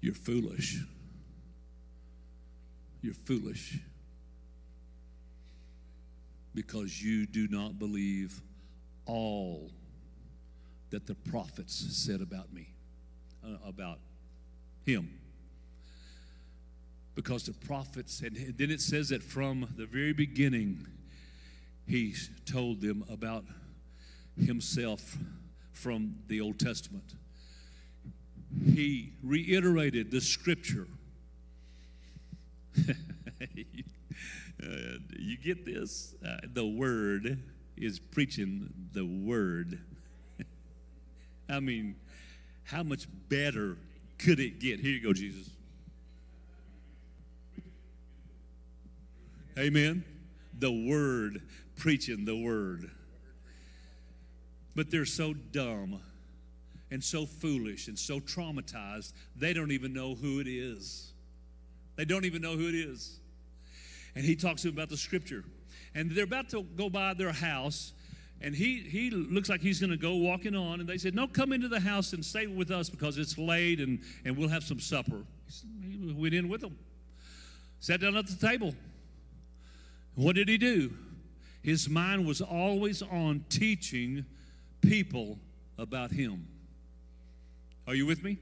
You're 0.00 0.14
foolish. 0.14 0.78
You're 3.02 3.12
foolish 3.12 3.78
because 6.54 7.02
you 7.02 7.26
do 7.26 7.46
not 7.48 7.78
believe 7.78 8.40
all 9.04 9.70
that 10.88 11.06
the 11.06 11.14
prophets 11.14 11.74
said 11.90 12.22
about 12.22 12.54
me, 12.54 12.68
uh, 13.44 13.68
about 13.68 13.98
him. 14.86 15.10
Because 17.14 17.44
the 17.44 17.52
prophets, 17.52 18.20
and 18.20 18.36
then 18.58 18.70
it 18.70 18.80
says 18.80 19.10
that 19.10 19.22
from 19.22 19.68
the 19.76 19.86
very 19.86 20.12
beginning, 20.12 20.86
he 21.86 22.14
told 22.44 22.80
them 22.80 23.04
about 23.10 23.44
himself 24.36 25.16
from 25.72 26.16
the 26.26 26.40
Old 26.40 26.58
Testament. 26.58 27.14
He 28.64 29.12
reiterated 29.22 30.10
the 30.10 30.20
scripture. 30.20 30.88
You 35.24 35.38
get 35.38 35.64
this? 35.64 36.14
Uh, 36.24 36.36
the 36.52 36.66
word 36.66 37.42
is 37.76 37.98
preaching 37.98 38.72
the 38.92 39.04
word. 39.04 39.80
I 41.48 41.60
mean, 41.60 41.96
how 42.64 42.82
much 42.82 43.06
better 43.28 43.78
could 44.18 44.38
it 44.38 44.60
get? 44.60 44.80
Here 44.80 44.92
you 44.92 45.02
go, 45.02 45.12
Jesus. 45.12 45.48
Amen. 49.58 50.04
The 50.58 50.72
word, 50.72 51.42
preaching 51.76 52.24
the 52.24 52.36
word. 52.36 52.90
But 54.74 54.90
they're 54.90 55.04
so 55.04 55.32
dumb 55.34 56.00
and 56.90 57.02
so 57.02 57.26
foolish 57.26 57.88
and 57.88 57.98
so 57.98 58.20
traumatized, 58.20 59.12
they 59.36 59.52
don't 59.52 59.70
even 59.70 59.92
know 59.92 60.14
who 60.14 60.40
it 60.40 60.48
is. 60.48 61.12
They 61.96 62.04
don't 62.04 62.24
even 62.24 62.42
know 62.42 62.56
who 62.56 62.68
it 62.68 62.74
is. 62.74 63.18
And 64.14 64.24
he 64.24 64.36
talks 64.36 64.62
to 64.62 64.68
them 64.68 64.76
about 64.76 64.90
the 64.90 64.96
scripture. 64.96 65.44
And 65.94 66.10
they're 66.10 66.24
about 66.24 66.48
to 66.50 66.62
go 66.62 66.90
by 66.90 67.14
their 67.14 67.32
house, 67.32 67.92
and 68.40 68.54
he, 68.54 68.78
he 68.78 69.10
looks 69.10 69.48
like 69.48 69.60
he's 69.60 69.80
going 69.80 69.90
to 69.90 69.96
go 69.96 70.16
walking 70.16 70.56
on. 70.56 70.80
And 70.80 70.88
they 70.88 70.98
said, 70.98 71.14
No, 71.14 71.26
come 71.26 71.52
into 71.52 71.68
the 71.68 71.80
house 71.80 72.12
and 72.12 72.24
stay 72.24 72.46
with 72.46 72.70
us 72.70 72.90
because 72.90 73.16
it's 73.16 73.38
late 73.38 73.80
and, 73.80 74.00
and 74.24 74.36
we'll 74.36 74.48
have 74.48 74.64
some 74.64 74.80
supper. 74.80 75.22
He 75.82 76.12
went 76.12 76.34
in 76.34 76.48
with 76.48 76.60
them, 76.60 76.76
sat 77.78 78.00
down 78.00 78.16
at 78.16 78.26
the 78.26 78.36
table. 78.46 78.74
What 80.14 80.36
did 80.36 80.48
he 80.48 80.58
do? 80.58 80.92
His 81.62 81.88
mind 81.88 82.26
was 82.26 82.40
always 82.40 83.02
on 83.02 83.44
teaching 83.48 84.26
people 84.80 85.38
about 85.78 86.10
him. 86.12 86.46
Are 87.86 87.94
you 87.94 88.06
with 88.06 88.22
me? 88.22 88.38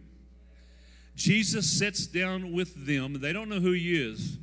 Jesus 1.15 1.71
sits 1.71 2.07
down 2.07 2.53
with 2.53 2.87
them. 2.87 3.21
They 3.21 3.33
don't 3.33 3.49
know 3.49 3.61
who 3.61 3.73
he 3.73 3.95
is. 3.95 4.39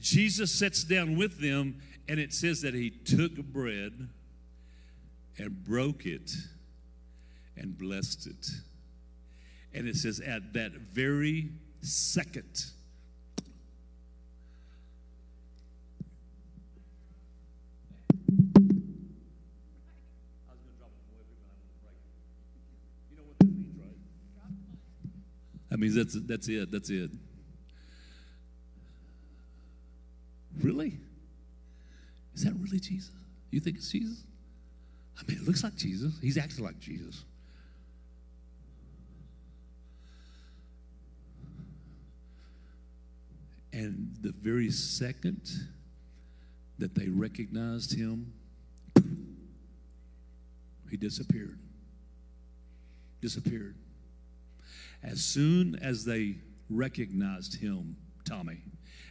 Jesus 0.00 0.50
sits 0.52 0.84
down 0.84 1.16
with 1.16 1.40
them, 1.40 1.80
and 2.08 2.18
it 2.18 2.32
says 2.32 2.60
that 2.62 2.74
he 2.74 2.90
took 2.90 3.36
bread 3.36 4.08
and 5.38 5.64
broke 5.64 6.06
it 6.06 6.30
and 7.56 7.76
blessed 7.76 8.26
it. 8.26 8.48
And 9.72 9.88
it 9.88 9.96
says, 9.96 10.20
at 10.20 10.52
that 10.52 10.72
very 10.72 11.50
second, 11.80 12.66
That 25.72 25.78
means 25.78 25.94
that's 25.94 26.14
that's 26.26 26.48
it. 26.48 26.70
That's 26.70 26.90
it. 26.90 27.10
Really? 30.60 30.98
Is 32.34 32.44
that 32.44 32.52
really 32.60 32.78
Jesus? 32.78 33.14
You 33.50 33.58
think 33.58 33.78
it's 33.78 33.90
Jesus? 33.90 34.22
I 35.18 35.22
mean, 35.26 35.38
it 35.38 35.46
looks 35.46 35.64
like 35.64 35.74
Jesus. 35.76 36.12
He's 36.20 36.36
acting 36.36 36.62
like 36.62 36.78
Jesus. 36.78 37.24
And 43.72 44.14
the 44.20 44.34
very 44.42 44.70
second 44.70 45.40
that 46.80 46.94
they 46.94 47.08
recognized 47.08 47.98
him, 47.98 48.30
he 50.90 50.98
disappeared. 50.98 51.58
Disappeared. 53.22 53.76
As 55.02 55.24
soon 55.24 55.76
as 55.76 56.04
they 56.04 56.36
recognized 56.70 57.60
him, 57.60 57.96
Tommy, 58.24 58.62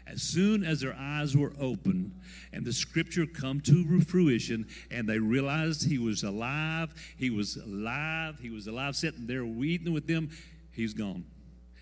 as 0.08 0.22
soon 0.22 0.64
as 0.64 0.82
their 0.82 0.96
eyes 0.98 1.38
were 1.38 1.54
open 1.60 2.14
and 2.52 2.66
the 2.66 2.74
scripture 2.74 3.26
come 3.26 3.62
to 3.62 4.02
fruition 4.02 4.68
and 4.90 5.08
they 5.08 5.20
realized 5.20 5.88
he 5.88 5.98
was 5.98 6.24
alive, 6.24 6.94
he 7.18 7.30
was 7.30 7.58
alive, 7.58 8.40
he 8.42 8.50
was 8.50 8.68
alive, 8.68 8.96
sitting 8.96 9.28
there 9.28 9.44
eating 9.44 9.94
with 9.94 10.08
them, 10.08 10.30
he's 10.72 10.94
gone. 10.94 11.26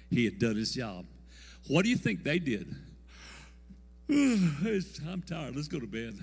He 0.09 0.25
had 0.25 0.39
done 0.39 0.55
his 0.55 0.73
job. 0.73 1.05
What 1.67 1.83
do 1.83 1.89
you 1.89 1.97
think 1.97 2.23
they 2.23 2.39
did? 2.39 2.75
I'm 4.09 5.23
tired. 5.25 5.55
Let's 5.55 5.67
go 5.67 5.79
to 5.79 5.87
bed. 5.87 6.17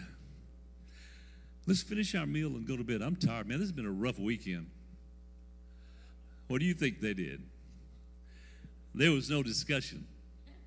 Let's 1.66 1.82
finish 1.82 2.14
our 2.14 2.26
meal 2.26 2.48
and 2.48 2.66
go 2.66 2.76
to 2.76 2.84
bed. 2.84 3.02
I'm 3.02 3.16
tired, 3.16 3.48
man. 3.48 3.58
This 3.58 3.68
has 3.68 3.76
been 3.76 3.86
a 3.86 3.90
rough 3.90 4.18
weekend. 4.18 4.70
What 6.48 6.60
do 6.60 6.64
you 6.64 6.74
think 6.74 7.00
they 7.00 7.14
did? 7.14 7.42
There 8.96 9.10
was 9.12 9.28
no 9.28 9.42
discussion. 9.42 10.06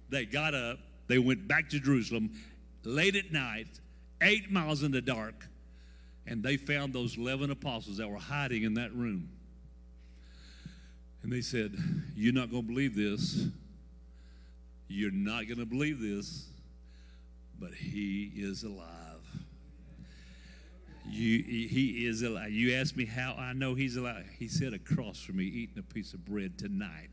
They 0.09 0.25
got 0.25 0.53
up, 0.53 0.77
they 1.07 1.17
went 1.17 1.47
back 1.47 1.69
to 1.69 1.79
Jerusalem 1.79 2.29
late 2.83 3.15
at 3.15 3.31
night, 3.31 3.67
eight 4.21 4.51
miles 4.51 4.83
in 4.83 4.91
the 4.91 5.01
dark, 5.01 5.47
and 6.27 6.43
they 6.43 6.55
found 6.55 6.93
those 6.93 7.17
11 7.17 7.49
apostles 7.49 7.97
that 7.97 8.07
were 8.07 8.19
hiding 8.19 8.63
in 8.63 8.75
that 8.75 8.93
room. 8.93 9.29
And 11.23 11.31
they 11.31 11.41
said, 11.41 11.75
You're 12.15 12.33
not 12.33 12.51
going 12.51 12.63
to 12.63 12.67
believe 12.67 12.95
this. 12.95 13.47
You're 14.87 15.11
not 15.11 15.47
going 15.47 15.57
to 15.59 15.65
believe 15.65 15.99
this, 15.99 16.47
but 17.59 17.73
he 17.73 18.31
is 18.35 18.63
alive. 18.63 18.85
You, 21.07 21.43
he 21.43 22.05
is 22.05 22.21
alive. 22.21 22.51
You 22.51 22.75
ask 22.75 22.95
me 22.95 23.05
how 23.05 23.35
I 23.37 23.53
know 23.53 23.73
he's 23.73 23.97
alive. 23.97 24.25
He 24.37 24.47
sat 24.47 24.73
across 24.73 25.19
from 25.19 25.37
me 25.37 25.45
eating 25.45 25.79
a 25.79 25.93
piece 25.93 26.13
of 26.13 26.23
bread 26.23 26.57
tonight 26.59 27.09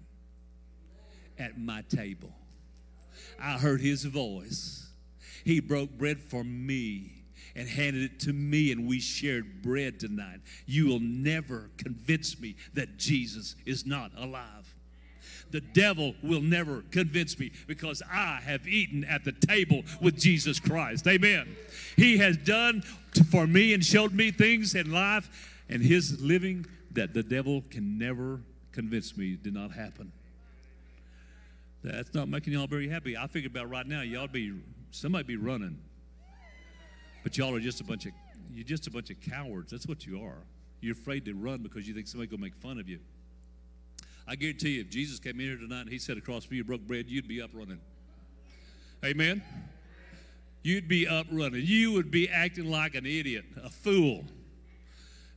at 1.38 1.58
my 1.58 1.82
table. 1.82 2.32
I 3.40 3.58
heard 3.58 3.80
his 3.80 4.04
voice. 4.04 4.88
He 5.44 5.60
broke 5.60 5.90
bread 5.90 6.20
for 6.20 6.42
me 6.44 7.12
and 7.54 7.68
handed 7.68 8.02
it 8.02 8.20
to 8.20 8.32
me, 8.32 8.70
and 8.72 8.86
we 8.86 9.00
shared 9.00 9.62
bread 9.62 9.98
tonight. 9.98 10.40
You 10.66 10.86
will 10.86 11.00
never 11.00 11.70
convince 11.78 12.38
me 12.38 12.56
that 12.74 12.98
Jesus 12.98 13.56
is 13.64 13.86
not 13.86 14.12
alive. 14.16 14.74
The 15.50 15.60
devil 15.60 16.14
will 16.22 16.42
never 16.42 16.82
convince 16.90 17.38
me 17.38 17.52
because 17.66 18.02
I 18.10 18.40
have 18.44 18.66
eaten 18.66 19.04
at 19.04 19.24
the 19.24 19.32
table 19.32 19.84
with 20.00 20.18
Jesus 20.18 20.58
Christ. 20.58 21.06
Amen. 21.06 21.56
He 21.96 22.18
has 22.18 22.36
done 22.36 22.82
for 23.30 23.46
me 23.46 23.72
and 23.72 23.84
showed 23.84 24.12
me 24.12 24.32
things 24.32 24.74
in 24.74 24.92
life 24.92 25.62
and 25.68 25.82
his 25.82 26.20
living 26.20 26.66
that 26.92 27.14
the 27.14 27.22
devil 27.22 27.62
can 27.70 27.98
never 27.98 28.40
convince 28.72 29.16
me 29.16 29.36
did 29.36 29.54
not 29.54 29.70
happen. 29.70 30.12
That's 31.92 32.12
not 32.14 32.28
making 32.28 32.52
y'all 32.52 32.66
very 32.66 32.88
happy. 32.88 33.16
I 33.16 33.28
figure 33.28 33.48
about 33.48 33.70
right 33.70 33.86
now, 33.86 34.02
y'all 34.02 34.26
be 34.26 34.52
somebody 34.90 35.22
be 35.24 35.36
running, 35.36 35.78
but 37.22 37.38
y'all 37.38 37.54
are 37.54 37.60
just 37.60 37.80
a 37.80 37.84
bunch 37.84 38.06
of 38.06 38.12
you're 38.52 38.64
just 38.64 38.86
a 38.88 38.90
bunch 38.90 39.10
of 39.10 39.20
cowards. 39.20 39.70
That's 39.70 39.86
what 39.86 40.04
you 40.04 40.20
are. 40.22 40.38
You're 40.80 40.94
afraid 40.94 41.24
to 41.26 41.34
run 41.34 41.62
because 41.62 41.86
you 41.86 41.94
think 41.94 42.08
somebody 42.08 42.28
gonna 42.28 42.42
make 42.42 42.56
fun 42.56 42.78
of 42.80 42.88
you. 42.88 42.98
I 44.26 44.34
guarantee 44.34 44.70
you, 44.70 44.80
if 44.80 44.90
Jesus 44.90 45.20
came 45.20 45.38
in 45.38 45.46
here 45.46 45.56
tonight 45.56 45.82
and 45.82 45.90
he 45.90 45.98
said 45.98 46.18
across 46.18 46.44
from 46.44 46.56
you, 46.56 46.64
broke 46.64 46.80
bread, 46.80 47.06
you'd 47.08 47.28
be 47.28 47.40
up 47.40 47.50
running. 47.52 47.78
Amen. 49.04 49.42
You'd 50.64 50.88
be 50.88 51.06
up 51.06 51.26
running. 51.30 51.62
You 51.64 51.92
would 51.92 52.10
be 52.10 52.28
acting 52.28 52.68
like 52.68 52.96
an 52.96 53.06
idiot, 53.06 53.44
a 53.62 53.70
fool. 53.70 54.24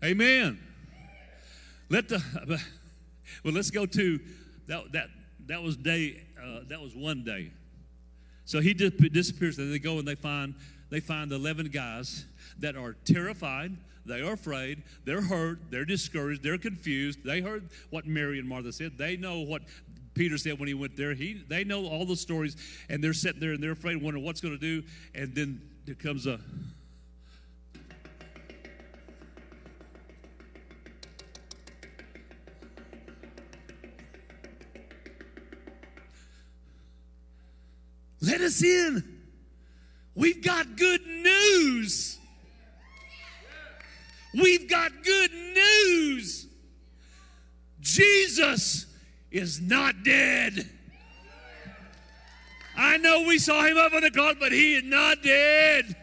Amen. 0.04 0.60
Let 1.90 2.10
the 2.10 2.24
well. 3.44 3.54
Let's 3.54 3.70
go 3.70 3.86
to 3.86 4.20
that. 4.66 4.92
That 4.94 5.10
that 5.46 5.62
was 5.62 5.78
day. 5.78 6.24
Uh, 6.44 6.62
that 6.68 6.82
was 6.82 6.96
one 6.96 7.24
day. 7.24 7.52
So 8.46 8.60
he 8.60 8.74
dis- 8.74 8.94
disappears. 9.12 9.58
And 9.58 9.72
they 9.72 9.80
go 9.80 10.00
and 10.00 10.08
they 10.08 10.16
find 10.16 10.56
they 10.90 11.00
find 11.00 11.30
the 11.30 11.36
eleven 11.36 11.68
guys 11.68 12.26
that 12.60 12.76
are 12.76 12.94
terrified. 13.06 13.78
They 14.06 14.22
are 14.22 14.34
afraid. 14.34 14.82
They're 15.06 15.22
hurt. 15.22 15.60
They're 15.70 15.86
discouraged. 15.86 16.42
They're 16.42 16.58
confused. 16.58 17.24
They 17.24 17.42
heard 17.42 17.70
what 17.92 18.08
Mary 18.08 18.40
and 18.40 18.50
Martha 18.50 18.72
said. 18.72 18.98
They 18.98 19.18
know 19.18 19.42
what 19.42 19.62
Peter 20.16 20.38
said 20.38 20.58
when 20.60 20.68
he 20.68 20.74
went 20.74 20.98
there. 20.98 21.14
He 21.14 21.44
they 21.48 21.64
know 21.64 21.86
all 21.86 22.06
the 22.06 22.16
stories, 22.16 22.58
and 22.90 23.04
they're 23.04 23.14
sitting 23.14 23.40
there 23.40 23.52
and 23.52 23.62
they're 23.62 23.74
afraid, 23.74 24.02
wondering 24.02 24.26
what's 24.26 24.42
going 24.42 24.58
to 24.58 24.60
do. 24.60 24.88
And 25.14 25.36
then 25.36 25.62
there 25.86 25.96
comes 25.96 26.26
a 26.26 26.40
us 38.50 38.64
in. 38.64 39.04
We've 40.16 40.44
got 40.44 40.76
good 40.76 41.06
news. 41.06 42.18
We've 44.34 44.68
got 44.70 44.92
good 45.04 45.32
news. 45.32 46.48
Jesus 47.80 48.86
is 49.32 49.62
not 49.62 50.04
dead. 50.04 50.70
I 52.76 52.98
know 52.98 53.24
we 53.28 53.38
saw 53.38 53.64
him 53.66 53.78
up 53.78 53.94
on 53.94 54.02
the 54.02 54.12
cross, 54.12 54.36
but 54.40 54.52
he 54.52 54.76
is 54.76 54.84
not 54.84 55.22
dead. 55.22 55.96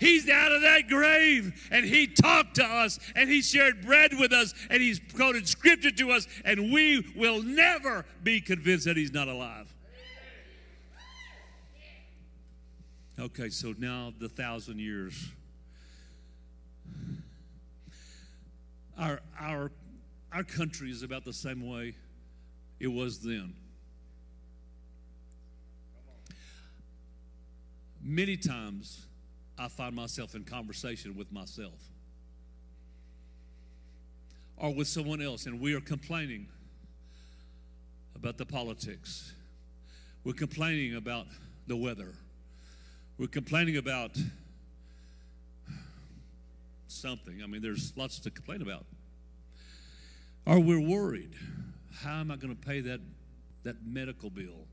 He's 0.00 0.28
out 0.28 0.52
of 0.52 0.62
that 0.62 0.88
grave 0.88 1.68
and 1.70 1.84
he 1.84 2.06
talked 2.06 2.56
to 2.56 2.64
us 2.64 2.98
and 3.14 3.28
he 3.30 3.42
shared 3.42 3.82
bread 3.84 4.12
with 4.18 4.32
us 4.32 4.54
and 4.70 4.82
he's 4.82 5.00
quoted 5.14 5.48
scripture 5.48 5.90
to 5.92 6.10
us, 6.12 6.26
and 6.44 6.72
we 6.72 7.12
will 7.16 7.42
never 7.42 8.04
be 8.22 8.40
convinced 8.40 8.86
that 8.86 8.96
he's 8.96 9.12
not 9.12 9.28
alive. 9.28 9.73
Okay, 13.18 13.48
so 13.48 13.74
now 13.78 14.12
the 14.18 14.28
thousand 14.28 14.80
years. 14.80 15.28
Our, 18.98 19.20
our, 19.38 19.70
our 20.32 20.42
country 20.42 20.90
is 20.90 21.02
about 21.02 21.24
the 21.24 21.32
same 21.32 21.68
way 21.68 21.94
it 22.80 22.88
was 22.88 23.20
then. 23.20 23.54
Many 28.02 28.36
times 28.36 29.06
I 29.58 29.68
find 29.68 29.94
myself 29.94 30.34
in 30.34 30.44
conversation 30.44 31.16
with 31.16 31.32
myself 31.32 31.80
or 34.56 34.74
with 34.74 34.88
someone 34.88 35.22
else, 35.22 35.46
and 35.46 35.60
we 35.60 35.74
are 35.74 35.80
complaining 35.80 36.48
about 38.16 38.38
the 38.38 38.46
politics. 38.46 39.32
We're 40.24 40.32
complaining 40.32 40.96
about 40.96 41.26
the 41.66 41.76
weather. 41.76 42.14
We're 43.16 43.28
complaining 43.28 43.76
about 43.76 44.18
something. 46.88 47.42
I 47.44 47.46
mean, 47.46 47.62
there's 47.62 47.92
lots 47.96 48.18
to 48.20 48.30
complain 48.30 48.60
about. 48.60 48.84
Or 50.46 50.58
we're 50.58 50.80
worried. 50.80 51.32
How 52.02 52.20
am 52.20 52.32
I 52.32 52.36
going 52.36 52.54
to 52.54 52.60
pay 52.60 52.80
that, 52.80 53.00
that 53.62 53.76
medical 53.86 54.30
bill? 54.30 54.66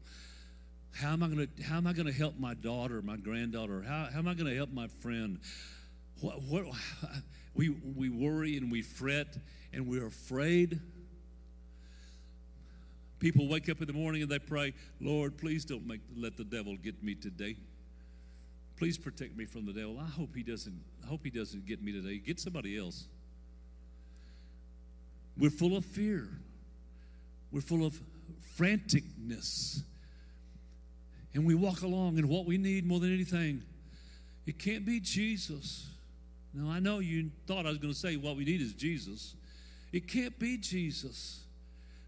How 0.93 1.13
am 1.13 1.21
I 1.21 1.27
going 1.27 1.47
to 1.47 1.63
how 1.63 1.77
am 1.77 1.85
I 1.85 1.93
going 1.93 2.07
to 2.07 2.11
help 2.11 2.39
my 2.39 2.55
daughter, 2.55 3.01
my 3.03 3.15
granddaughter? 3.15 3.83
How, 3.87 4.07
how 4.11 4.19
am 4.19 4.27
I 4.27 4.33
going 4.33 4.47
to 4.47 4.55
help 4.55 4.73
my 4.73 4.87
friend? 4.87 5.39
What, 6.19 6.41
what 6.41 6.65
we 7.53 7.69
we 7.69 8.09
worry 8.09 8.57
and 8.57 8.71
we 8.71 8.81
fret 8.81 9.37
and 9.71 9.87
we're 9.87 10.07
afraid. 10.07 10.79
People 13.19 13.47
wake 13.47 13.69
up 13.69 13.79
in 13.81 13.87
the 13.87 13.93
morning 13.93 14.23
and 14.23 14.31
they 14.31 14.39
pray, 14.39 14.73
Lord, 14.99 15.37
please 15.37 15.63
don't 15.63 15.85
make 15.85 16.01
let 16.17 16.37
the 16.37 16.43
devil 16.43 16.75
get 16.75 17.03
me 17.03 17.13
today. 17.13 17.55
Please 18.81 18.97
protect 18.97 19.37
me 19.37 19.45
from 19.45 19.67
the 19.67 19.73
devil. 19.73 19.99
I 19.99 20.07
hope 20.07 20.35
he 20.35 20.41
doesn't 20.41 20.73
I 21.03 21.07
hope 21.07 21.19
he 21.23 21.29
doesn't 21.29 21.67
get 21.67 21.83
me 21.83 21.91
today. 21.91 22.17
Get 22.17 22.39
somebody 22.39 22.79
else. 22.79 23.05
We're 25.37 25.51
full 25.51 25.77
of 25.77 25.85
fear. 25.85 26.27
We're 27.51 27.61
full 27.61 27.85
of 27.85 28.01
franticness. 28.57 29.83
And 31.35 31.45
we 31.45 31.53
walk 31.53 31.83
along, 31.83 32.17
and 32.17 32.27
what 32.27 32.47
we 32.47 32.57
need 32.57 32.87
more 32.87 32.99
than 32.99 33.13
anything, 33.13 33.61
it 34.47 34.57
can't 34.57 34.83
be 34.83 34.99
Jesus. 34.99 35.87
Now, 36.51 36.71
I 36.71 36.79
know 36.79 36.97
you 36.97 37.29
thought 37.45 37.67
I 37.67 37.69
was 37.69 37.77
going 37.77 37.93
to 37.93 37.99
say 37.99 38.15
what 38.15 38.35
we 38.35 38.45
need 38.45 38.61
is 38.61 38.73
Jesus. 38.73 39.35
It 39.93 40.07
can't 40.07 40.39
be 40.39 40.57
Jesus. 40.57 41.43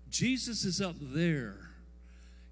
Jesus 0.09 0.65
is 0.65 0.82
up 0.82 0.95
there 0.99 1.69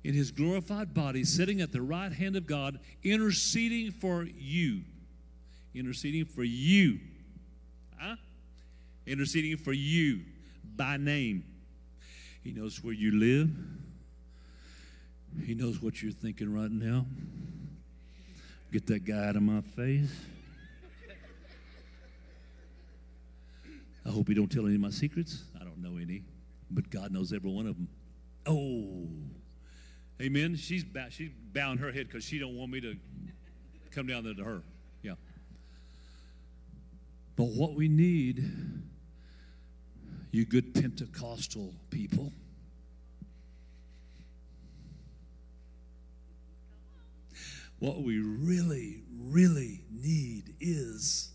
in 0.03 0.13
his 0.13 0.31
glorified 0.31 0.93
body, 0.93 1.23
sitting 1.23 1.61
at 1.61 1.71
the 1.71 1.81
right 1.81 2.11
hand 2.11 2.35
of 2.35 2.47
God, 2.47 2.79
interceding 3.03 3.91
for 3.91 4.23
you. 4.23 4.81
Interceding 5.73 6.25
for 6.25 6.43
you. 6.43 6.99
Huh? 7.97 8.15
Interceding 9.05 9.57
for 9.57 9.73
you 9.73 10.21
by 10.75 10.97
name. 10.97 11.43
He 12.43 12.51
knows 12.51 12.83
where 12.83 12.93
you 12.93 13.11
live. 13.11 13.49
He 15.45 15.53
knows 15.53 15.81
what 15.81 16.01
you're 16.01 16.11
thinking 16.11 16.53
right 16.53 16.71
now. 16.71 17.05
Get 18.71 18.87
that 18.87 19.05
guy 19.05 19.27
out 19.27 19.35
of 19.35 19.43
my 19.43 19.61
face. 19.61 20.11
I 24.05 24.09
hope 24.09 24.27
he 24.27 24.33
don't 24.33 24.51
tell 24.51 24.65
any 24.65 24.75
of 24.75 24.81
my 24.81 24.89
secrets. 24.89 25.43
I 25.59 25.63
don't 25.63 25.77
know 25.77 25.97
any, 25.97 26.23
but 26.71 26.89
God 26.89 27.11
knows 27.11 27.31
every 27.33 27.51
one 27.51 27.67
of 27.67 27.75
them. 27.75 27.87
Oh, 28.47 29.07
amen. 30.21 30.55
She's 30.55 30.83
bow, 30.83 31.07
she's 31.09 31.31
bowing 31.53 31.77
her 31.79 31.91
head 31.91 32.07
because 32.07 32.23
she 32.23 32.39
don't 32.39 32.55
want 32.55 32.71
me 32.71 32.81
to 32.81 32.95
come 33.91 34.07
down 34.07 34.23
there 34.23 34.33
to 34.33 34.43
her. 34.43 34.61
Yeah. 35.01 35.15
But 37.35 37.45
what 37.45 37.73
we 37.73 37.87
need, 37.87 38.43
you 40.31 40.45
good 40.45 40.73
Pentecostal 40.73 41.73
people, 41.89 42.31
what 47.79 48.01
we 48.01 48.19
really, 48.19 49.01
really 49.19 49.81
need 49.91 50.53
is 50.59 51.31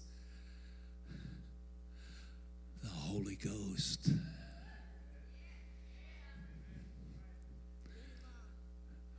the 2.82 2.88
Holy 2.88 3.36
Ghost. 3.36 4.10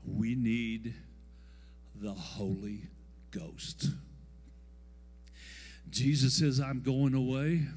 We 0.08 0.36
need 0.36 0.93
the 1.95 2.14
Holy 2.14 2.88
Ghost. 3.32 3.89
Jesus 5.89 6.34
says, 6.34 6.60
I'm 6.60 6.82
going 6.82 7.14
away 7.14 7.68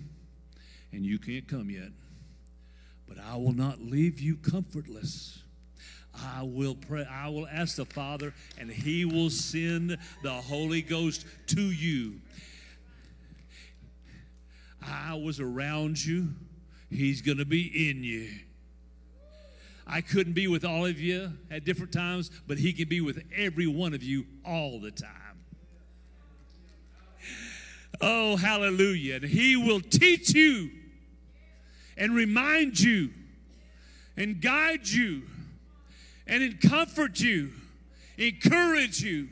and 0.93 1.05
you 1.05 1.19
can't 1.19 1.47
come 1.47 1.71
yet, 1.71 1.91
but 3.09 3.19
I 3.19 3.37
will 3.37 3.53
not 3.53 3.81
leave 3.81 4.21
you 4.21 4.37
comfortless. 4.37 5.43
I 6.15 6.43
will 6.43 6.75
pray. 6.75 7.05
I 7.05 7.29
will 7.29 7.47
ask 7.47 7.77
the 7.77 7.85
Father, 7.85 8.35
and 8.59 8.71
He 8.71 9.05
will 9.05 9.31
send 9.31 9.97
the 10.23 10.33
Holy 10.33 10.83
Ghost 10.83 11.25
to 11.49 11.61
you. 11.61 12.21
I 14.83 15.15
was 15.15 15.41
around 15.41 16.05
you. 16.05 16.31
He's 16.91 17.23
going 17.23 17.39
to 17.39 17.45
be 17.45 17.91
in 17.91 18.03
you. 18.03 18.29
I 19.93 20.03
couldn't 20.03 20.35
be 20.35 20.47
with 20.47 20.65
all 20.65 20.87
of 20.87 21.01
you 21.01 21.33
at 21.51 21.65
different 21.65 21.93
times, 21.93 22.31
but 22.47 22.59
He 22.59 22.73
can 22.73 22.89
be 22.89 23.01
with 23.01 23.25
every 23.37 23.67
one 23.67 23.93
of 23.93 24.05
you 24.05 24.25
all 24.45 24.79
the 24.79 24.93
time. 24.93 25.11
Oh, 28.01 28.37
hallelujah. 28.37 29.17
And 29.17 29.25
He 29.25 29.57
will 29.57 29.81
teach 29.81 30.33
you 30.33 30.71
and 31.97 32.15
remind 32.15 32.79
you 32.79 33.11
and 34.17 34.41
guide 34.41 34.87
you 34.87 35.23
and 36.29 36.61
comfort 36.61 37.19
you, 37.19 37.51
encourage 38.17 39.03
you, 39.03 39.29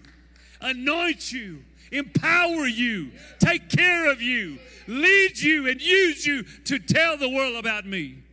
anoint 0.61 1.31
you, 1.31 1.63
empower 1.93 2.67
you, 2.67 3.13
take 3.39 3.69
care 3.69 4.11
of 4.11 4.21
you, 4.21 4.59
lead 4.89 5.39
you, 5.39 5.69
and 5.69 5.81
use 5.81 6.27
you 6.27 6.43
to 6.65 6.81
tell 6.81 7.17
the 7.17 7.29
world 7.29 7.55
about 7.55 7.87
me. 7.87 8.25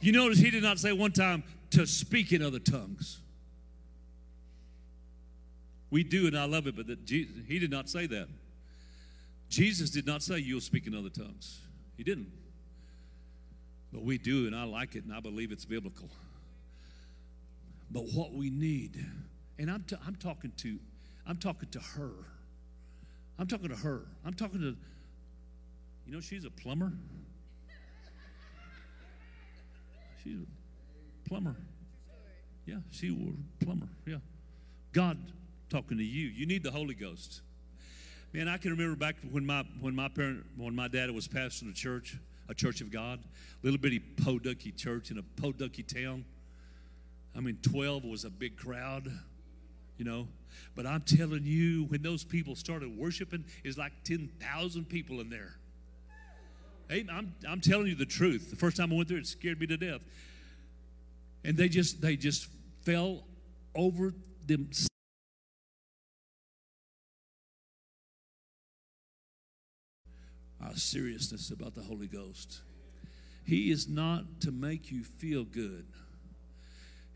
You 0.00 0.12
notice 0.12 0.38
he 0.38 0.50
did 0.50 0.62
not 0.62 0.78
say 0.78 0.92
one 0.92 1.12
time, 1.12 1.42
to 1.70 1.86
speak 1.86 2.32
in 2.32 2.42
other 2.42 2.58
tongues. 2.58 3.20
We 5.90 6.04
do, 6.04 6.26
and 6.26 6.36
I 6.36 6.44
love 6.44 6.66
it, 6.66 6.76
but 6.76 6.86
that 6.86 7.04
Jesus, 7.04 7.34
he 7.46 7.58
did 7.58 7.70
not 7.70 7.88
say 7.88 8.06
that. 8.06 8.28
Jesus 9.48 9.90
did 9.90 10.06
not 10.06 10.22
say 10.22 10.38
you'll 10.38 10.60
speak 10.60 10.86
in 10.86 10.94
other 10.94 11.10
tongues. 11.10 11.60
He 11.96 12.04
didn't. 12.04 12.30
But 13.92 14.02
we 14.02 14.18
do, 14.18 14.46
and 14.46 14.54
I 14.54 14.64
like 14.64 14.94
it, 14.94 15.04
and 15.04 15.12
I 15.12 15.20
believe 15.20 15.50
it's 15.50 15.64
biblical. 15.64 16.08
But 17.90 18.04
what 18.14 18.32
we 18.32 18.50
need, 18.50 19.04
and 19.58 19.70
I'm, 19.70 19.82
t- 19.82 19.96
I'm 20.06 20.14
talking 20.14 20.52
to, 20.58 20.78
I'm 21.26 21.36
talking 21.36 21.68
to 21.70 21.80
her. 21.80 22.12
I'm 23.38 23.48
talking 23.48 23.68
to 23.68 23.76
her. 23.76 24.02
I'm 24.24 24.34
talking 24.34 24.60
to, 24.60 24.76
you 26.06 26.12
know, 26.12 26.20
she's 26.20 26.44
a 26.44 26.50
plumber. 26.50 26.92
She's 30.22 30.38
a 30.38 31.28
plumber. 31.28 31.56
Yeah, 32.66 32.76
she 32.90 33.10
was 33.10 33.34
a 33.60 33.64
plumber. 33.64 33.88
Yeah. 34.06 34.16
God 34.92 35.18
talking 35.68 35.98
to 35.98 36.04
you. 36.04 36.28
You 36.28 36.46
need 36.46 36.62
the 36.62 36.70
Holy 36.70 36.94
Ghost. 36.94 37.42
Man, 38.32 38.48
I 38.48 38.58
can 38.58 38.70
remember 38.70 38.96
back 38.96 39.16
when 39.30 39.44
my 39.44 39.64
when 39.80 39.94
my 39.94 40.08
parent 40.08 40.44
when 40.56 40.74
my 40.74 40.88
dad 40.88 41.10
was 41.10 41.26
pastoring 41.26 41.70
a 41.70 41.74
church, 41.74 42.16
a 42.48 42.54
church 42.54 42.80
of 42.80 42.90
God, 42.90 43.20
little 43.62 43.78
bitty 43.78 44.00
Podunky 44.16 44.76
church 44.76 45.10
in 45.10 45.18
a 45.18 45.22
Podunky 45.22 45.86
town. 45.86 46.24
I 47.36 47.40
mean, 47.40 47.58
12 47.62 48.04
was 48.04 48.24
a 48.24 48.30
big 48.30 48.56
crowd, 48.56 49.10
you 49.96 50.04
know. 50.04 50.28
But 50.74 50.86
I'm 50.86 51.02
telling 51.02 51.44
you, 51.44 51.84
when 51.84 52.02
those 52.02 52.24
people 52.24 52.54
started 52.56 52.96
worshiping, 52.96 53.44
it's 53.64 53.78
like 53.78 53.92
10,000 54.04 54.84
people 54.88 55.20
in 55.20 55.30
there. 55.30 55.54
I'm, 56.90 57.34
I'm 57.48 57.60
telling 57.60 57.86
you 57.86 57.94
the 57.94 58.06
truth. 58.06 58.50
The 58.50 58.56
first 58.56 58.76
time 58.76 58.92
I 58.92 58.96
went 58.96 59.08
there, 59.08 59.18
it 59.18 59.26
scared 59.26 59.60
me 59.60 59.66
to 59.68 59.76
death. 59.76 60.00
And 61.44 61.56
they 61.56 61.68
just 61.68 62.00
they 62.02 62.16
just 62.16 62.48
fell 62.82 63.24
over 63.74 64.12
them. 64.46 64.68
Our 70.60 70.70
ah, 70.70 70.72
seriousness 70.74 71.50
about 71.50 71.74
the 71.74 71.82
Holy 71.82 72.08
Ghost. 72.08 72.60
He 73.46 73.70
is 73.70 73.88
not 73.88 74.40
to 74.42 74.50
make 74.50 74.90
you 74.90 75.04
feel 75.04 75.44
good. 75.44 75.86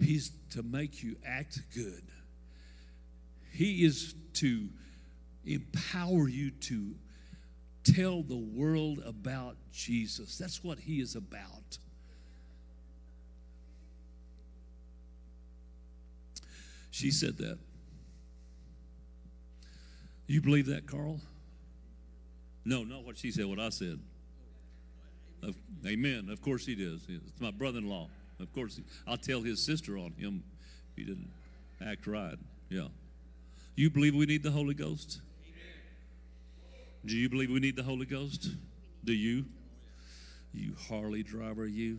He's 0.01 0.31
to 0.51 0.63
make 0.63 1.03
you 1.03 1.17
act 1.27 1.61
good. 1.75 2.03
He 3.53 3.85
is 3.85 4.15
to 4.35 4.69
empower 5.45 6.29
you 6.29 6.51
to 6.51 6.95
tell 7.85 8.23
the 8.23 8.37
world 8.37 9.03
about 9.07 9.57
Jesus. 9.73 10.39
That's 10.39 10.65
what 10.65 10.79
He 10.79 11.01
is 11.01 11.15
about. 11.15 11.79
She 16.91 17.11
said 17.11 17.37
that. 17.39 17.59
You 20.27 20.41
believe 20.41 20.67
that, 20.67 20.87
Carl? 20.87 21.21
No, 22.65 22.83
not 22.85 23.05
what 23.05 23.19
she 23.19 23.31
said, 23.31 23.47
what 23.47 23.59
I 23.59 23.69
said. 23.69 23.99
Of, 25.43 25.57
amen. 25.85 26.29
Of 26.31 26.41
course 26.41 26.65
he 26.65 26.75
does. 26.75 27.05
It's 27.09 27.41
my 27.41 27.51
brother 27.51 27.79
in 27.79 27.89
law. 27.89 28.09
Of 28.41 28.53
course, 28.53 28.77
he, 28.77 28.85
I'll 29.07 29.19
tell 29.19 29.43
his 29.43 29.61
sister 29.61 29.99
on 29.99 30.13
him. 30.17 30.43
He 30.97 31.05
didn't 31.05 31.31
act 31.85 32.07
right. 32.07 32.37
Yeah. 32.71 32.89
You 33.75 33.91
believe 33.91 34.15
we 34.15 34.27
need 34.27 34.43
the 34.43 34.51
Holy 34.51 34.75
Ghost? 34.75 35.21
Do 37.07 37.17
you 37.17 37.29
believe 37.29 37.51
we 37.51 37.61
need 37.61 37.77
the 37.77 37.83
Holy 37.83 38.07
Ghost? 38.07 38.49
Do 39.05 39.13
you? 39.13 39.45
You 40.55 40.75
Harley 40.89 41.23
driver, 41.23 41.67
you. 41.67 41.99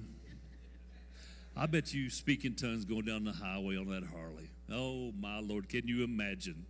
I 1.56 1.68
bet 1.68 1.94
you 1.94 2.10
speak 2.10 2.44
in 2.44 2.56
tongues 2.56 2.86
going 2.86 3.06
down 3.06 3.24
the 3.24 3.32
highway 3.32 3.78
on 3.78 3.88
that 3.90 4.04
Harley. 4.04 4.50
Oh 4.72 5.12
my 5.20 5.40
Lord, 5.40 5.70
can 5.70 5.88
you 5.88 6.04
imagine? 6.04 6.66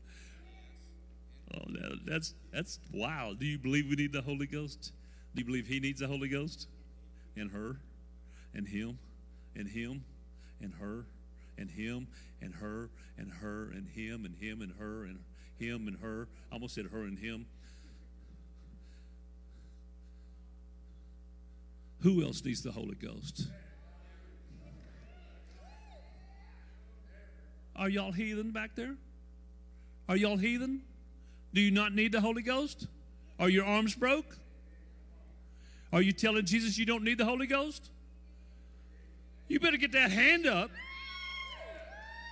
Oh, 1.53 1.63
that, 1.69 1.99
that's 2.05 2.33
that's 2.51 2.79
wow. 2.91 3.33
Do 3.39 3.45
you 3.45 3.57
believe 3.57 3.88
we 3.89 3.95
need 3.95 4.11
the 4.11 4.21
Holy 4.21 4.47
Ghost? 4.47 4.91
Do 5.33 5.41
you 5.41 5.45
believe 5.45 5.67
He 5.67 5.79
needs 5.79 6.01
the 6.01 6.07
Holy 6.07 6.27
Ghost? 6.27 6.67
And 7.38 7.51
her, 7.51 7.77
and 8.53 8.67
him, 8.67 8.99
and 9.55 9.67
him, 9.67 10.03
and 10.61 10.73
her, 10.73 11.05
and 11.57 11.69
him, 11.69 12.07
and 12.41 12.53
her, 12.55 12.89
and 13.17 13.31
her, 13.31 13.71
and 13.71 13.88
him, 13.88 14.25
and 14.25 14.36
him, 14.36 14.61
and 14.61 14.73
her, 14.77 15.05
and 15.05 15.19
him, 15.57 15.88
and 15.88 15.97
her. 15.99 16.27
I 16.51 16.55
almost 16.55 16.75
said 16.75 16.86
her 16.91 17.03
and 17.03 17.17
him. 17.17 17.45
Who 22.06 22.22
else 22.22 22.45
needs 22.45 22.62
the 22.62 22.72
Holy 22.72 22.93
Ghost? 22.93 23.47
Are 27.76 27.89
y'all 27.89 28.12
heathen 28.12 28.51
back 28.51 28.76
there? 28.76 28.93
Are 30.08 30.16
y'all 30.16 30.38
heathen? 30.38 30.84
Do 31.51 31.62
you 31.62 31.72
not 31.72 31.95
need 31.95 32.12
the 32.12 32.22
Holy 32.22 32.43
Ghost? 32.43 32.86
Are 33.39 33.49
your 33.49 33.66
arms 33.66 33.95
broke? 33.95 34.38
Are 35.91 36.03
you 36.03 36.12
telling 36.12 36.45
Jesus 36.45 36.78
you 36.78 36.86
don't 36.86 37.03
need 37.03 37.18
the 37.18 37.26
Holy 37.26 37.47
Ghost? 37.47 37.89
You 39.47 39.60
better 39.60 39.78
get 39.78 39.93
that 39.93 40.12
hand 40.12 40.45
up. 40.45 40.70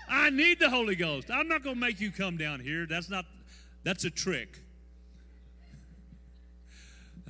I 0.08 0.30
need 0.30 0.60
the 0.60 0.70
Holy 0.70 0.96
Ghost. 0.96 1.32
I'm 1.32 1.48
not 1.48 1.64
going 1.64 1.78
to 1.78 1.82
make 1.82 2.00
you 2.00 2.12
come 2.12 2.38
down 2.38 2.60
here. 2.60 2.86
That's 2.86 3.10
not 3.10 3.26
that's 3.84 4.04
a 4.04 4.12
trick. 4.12 4.60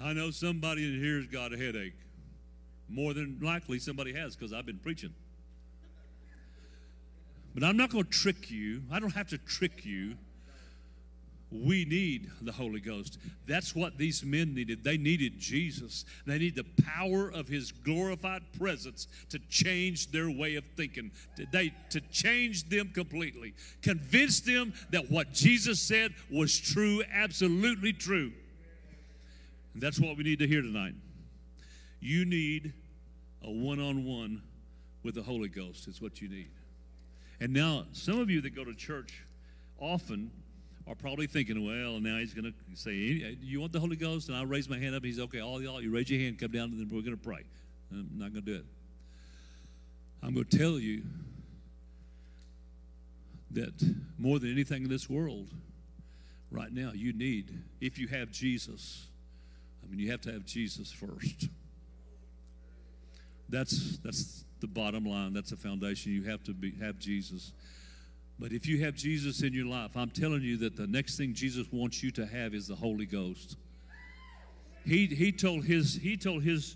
I 0.03 0.11
know 0.11 0.29
somebody 0.29 0.85
in 0.85 1.01
here's 1.01 1.27
got 1.27 1.53
a 1.53 1.57
headache. 1.57 1.93
More 2.93 3.15
than 3.15 3.39
likely 3.41 3.79
somebody 3.79 4.13
has 4.13 4.35
because 4.35 4.53
I've 4.53 4.67
been 4.67 4.77
preaching. 4.77 5.13
But 7.55 7.63
I'm 7.63 7.75
not 7.75 7.89
going 7.89 8.03
to 8.03 8.09
trick 8.09 8.51
you. 8.51 8.83
I 8.91 8.99
don't 8.99 9.13
have 9.15 9.29
to 9.29 9.39
trick 9.39 9.83
you. 9.83 10.15
We 11.51 11.85
need 11.85 12.29
the 12.41 12.51
Holy 12.51 12.79
Ghost. 12.79 13.17
That's 13.47 13.75
what 13.75 13.97
these 13.97 14.23
men 14.23 14.53
needed. 14.53 14.83
They 14.83 14.97
needed 14.97 15.39
Jesus. 15.39 16.05
They 16.25 16.37
need 16.37 16.55
the 16.55 16.65
power 16.83 17.31
of 17.31 17.47
His 17.47 17.71
glorified 17.71 18.41
presence 18.59 19.07
to 19.29 19.39
change 19.49 20.11
their 20.11 20.29
way 20.29 20.55
of 20.55 20.65
thinking, 20.77 21.11
to, 21.35 21.45
they, 21.51 21.73
to 21.89 22.01
change 22.11 22.69
them 22.69 22.89
completely, 22.93 23.53
convince 23.81 24.39
them 24.39 24.73
that 24.91 25.11
what 25.11 25.33
Jesus 25.33 25.79
said 25.79 26.13
was 26.31 26.59
true, 26.59 27.03
absolutely 27.11 27.93
true. 27.93 28.31
And 29.73 29.81
that's 29.81 29.99
what 29.99 30.15
we 30.15 30.23
need 30.23 30.39
to 30.39 30.47
hear 30.47 30.61
tonight. 30.61 30.93
You 31.99 32.25
need 32.25 32.73
a 33.43 33.51
one 33.51 33.79
on 33.79 34.05
one 34.05 34.41
with 35.03 35.15
the 35.15 35.23
Holy 35.23 35.49
Ghost, 35.49 35.87
is 35.87 36.01
what 36.01 36.21
you 36.21 36.29
need. 36.29 36.49
And 37.39 37.51
now, 37.51 37.85
some 37.91 38.19
of 38.19 38.29
you 38.29 38.41
that 38.41 38.55
go 38.55 38.63
to 38.63 38.73
church 38.73 39.23
often 39.79 40.31
are 40.87 40.95
probably 40.95 41.27
thinking, 41.27 41.65
well, 41.65 41.99
now 41.99 42.17
he's 42.17 42.33
going 42.33 42.45
to 42.45 42.53
say, 42.75 42.93
you 42.93 43.59
want 43.59 43.71
the 43.71 43.79
Holy 43.79 43.95
Ghost? 43.95 44.29
And 44.29 44.37
I 44.37 44.43
raise 44.43 44.69
my 44.69 44.77
hand 44.77 44.95
up. 44.95 45.03
He's 45.03 45.19
okay. 45.19 45.39
All 45.39 45.61
y'all, 45.61 45.81
you 45.81 45.91
raise 45.91 46.09
your 46.09 46.19
hand, 46.19 46.39
come 46.39 46.51
down, 46.51 46.71
and 46.71 46.79
then 46.79 46.89
we're 46.89 47.01
going 47.01 47.17
to 47.17 47.23
pray. 47.23 47.43
I'm 47.91 48.09
not 48.15 48.33
going 48.33 48.45
to 48.45 48.51
do 48.51 48.55
it. 48.57 48.65
I'm 50.21 50.33
going 50.33 50.45
to 50.45 50.57
tell 50.57 50.79
you 50.79 51.03
that 53.51 53.73
more 54.17 54.39
than 54.39 54.51
anything 54.51 54.83
in 54.83 54.89
this 54.89 55.09
world, 55.09 55.49
right 56.49 56.71
now, 56.71 56.91
you 56.93 57.13
need, 57.13 57.51
if 57.81 57.97
you 57.99 58.07
have 58.07 58.31
Jesus, 58.31 59.07
I 59.83 59.89
mean, 59.89 59.99
you 59.99 60.11
have 60.11 60.21
to 60.21 60.31
have 60.31 60.45
Jesus 60.45 60.91
first. 60.91 61.49
That's, 63.53 63.99
that's 63.99 64.45
the 64.61 64.67
bottom 64.67 65.05
line. 65.05 65.31
That's 65.31 65.51
the 65.51 65.55
foundation. 65.57 66.11
You 66.11 66.23
have 66.23 66.43
to 66.45 66.53
be, 66.53 66.73
have 66.81 66.97
Jesus. 66.97 67.53
But 68.39 68.51
if 68.51 68.65
you 68.65 68.83
have 68.83 68.95
Jesus 68.95 69.43
in 69.43 69.53
your 69.53 69.67
life, 69.67 69.91
I'm 69.95 70.09
telling 70.09 70.41
you 70.41 70.57
that 70.57 70.75
the 70.75 70.87
next 70.87 71.17
thing 71.17 71.35
Jesus 71.35 71.67
wants 71.71 72.01
you 72.01 72.09
to 72.13 72.25
have 72.25 72.55
is 72.55 72.67
the 72.67 72.75
Holy 72.75 73.05
Ghost. 73.05 73.57
He, 74.85 75.05
he 75.05 75.31
told 75.31 75.65
his 75.65 75.95
he 75.95 76.17
told 76.17 76.41
his 76.41 76.75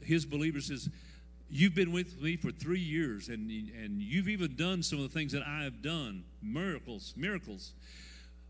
his 0.00 0.24
believers 0.24 0.68
says, 0.68 0.88
"You've 1.50 1.74
been 1.74 1.92
with 1.92 2.22
me 2.22 2.36
for 2.36 2.50
three 2.52 2.80
years, 2.80 3.28
and 3.28 3.50
and 3.50 4.00
you've 4.00 4.28
even 4.28 4.54
done 4.54 4.82
some 4.82 5.00
of 5.00 5.12
the 5.12 5.18
things 5.18 5.32
that 5.32 5.42
I 5.46 5.64
have 5.64 5.82
done, 5.82 6.24
miracles, 6.40 7.12
miracles. 7.16 7.72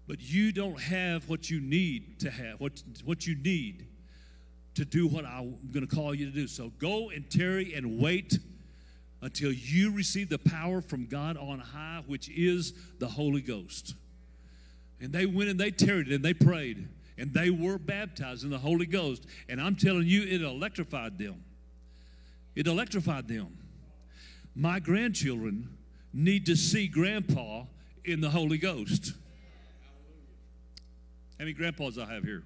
But 0.07 0.21
you 0.21 0.53
don't 0.53 0.81
have 0.81 1.29
what 1.29 1.51
you 1.51 1.61
need 1.61 2.21
to 2.21 2.31
have 2.31 2.61
what 2.61 2.83
what 3.05 3.27
you 3.27 3.35
need 3.35 3.87
to 4.75 4.85
do 4.85 5.07
what 5.07 5.25
I'm 5.25 5.59
going 5.71 5.87
to 5.87 5.95
call 5.95 6.15
you 6.15 6.27
to 6.27 6.33
do. 6.33 6.47
So 6.47 6.73
go 6.79 7.11
and 7.11 7.29
tarry 7.31 7.75
and 7.75 7.99
wait." 8.01 8.39
until 9.23 9.53
you 9.53 9.93
receive 9.93 10.29
the 10.29 10.39
power 10.39 10.81
from 10.81 11.07
God 11.07 11.37
on 11.37 11.61
high, 11.61 12.03
which 12.07 12.29
is 12.29 12.75
the 12.99 13.07
Holy 13.07 13.41
Ghost. 13.41 13.95
And 15.01 15.13
they 15.13 15.27
went 15.27 15.49
and 15.49 15.59
they 15.59 15.71
tarried 15.71 16.09
and 16.09 16.25
they 16.25 16.35
prayed 16.35 16.89
and 17.17 17.33
they 17.33 17.51
were 17.51 17.79
baptized 17.79 18.45
in 18.45 18.51
the 18.51 18.59
Holy 18.59 18.87
Ghost. 18.87 19.27
And 19.49 19.61
I'm 19.61 19.77
telling 19.77 20.07
you, 20.07 20.23
it 20.23 20.43
electrified 20.43 21.19
them. 21.19 21.45
It 22.55 22.67
electrified 22.67 23.29
them. 23.29 23.57
My 24.55 24.81
grandchildren 24.81 25.69
need 26.13 26.47
to 26.47 26.57
see 26.57 26.89
grandpa 26.89 27.65
in 28.05 28.21
the 28.21 28.31
Holy 28.31 28.59
Ghost. 28.59 29.13
How 31.39 31.45
many 31.45 31.53
grandpas 31.53 31.97
I 31.97 32.13
have 32.13 32.25
here? 32.25 32.43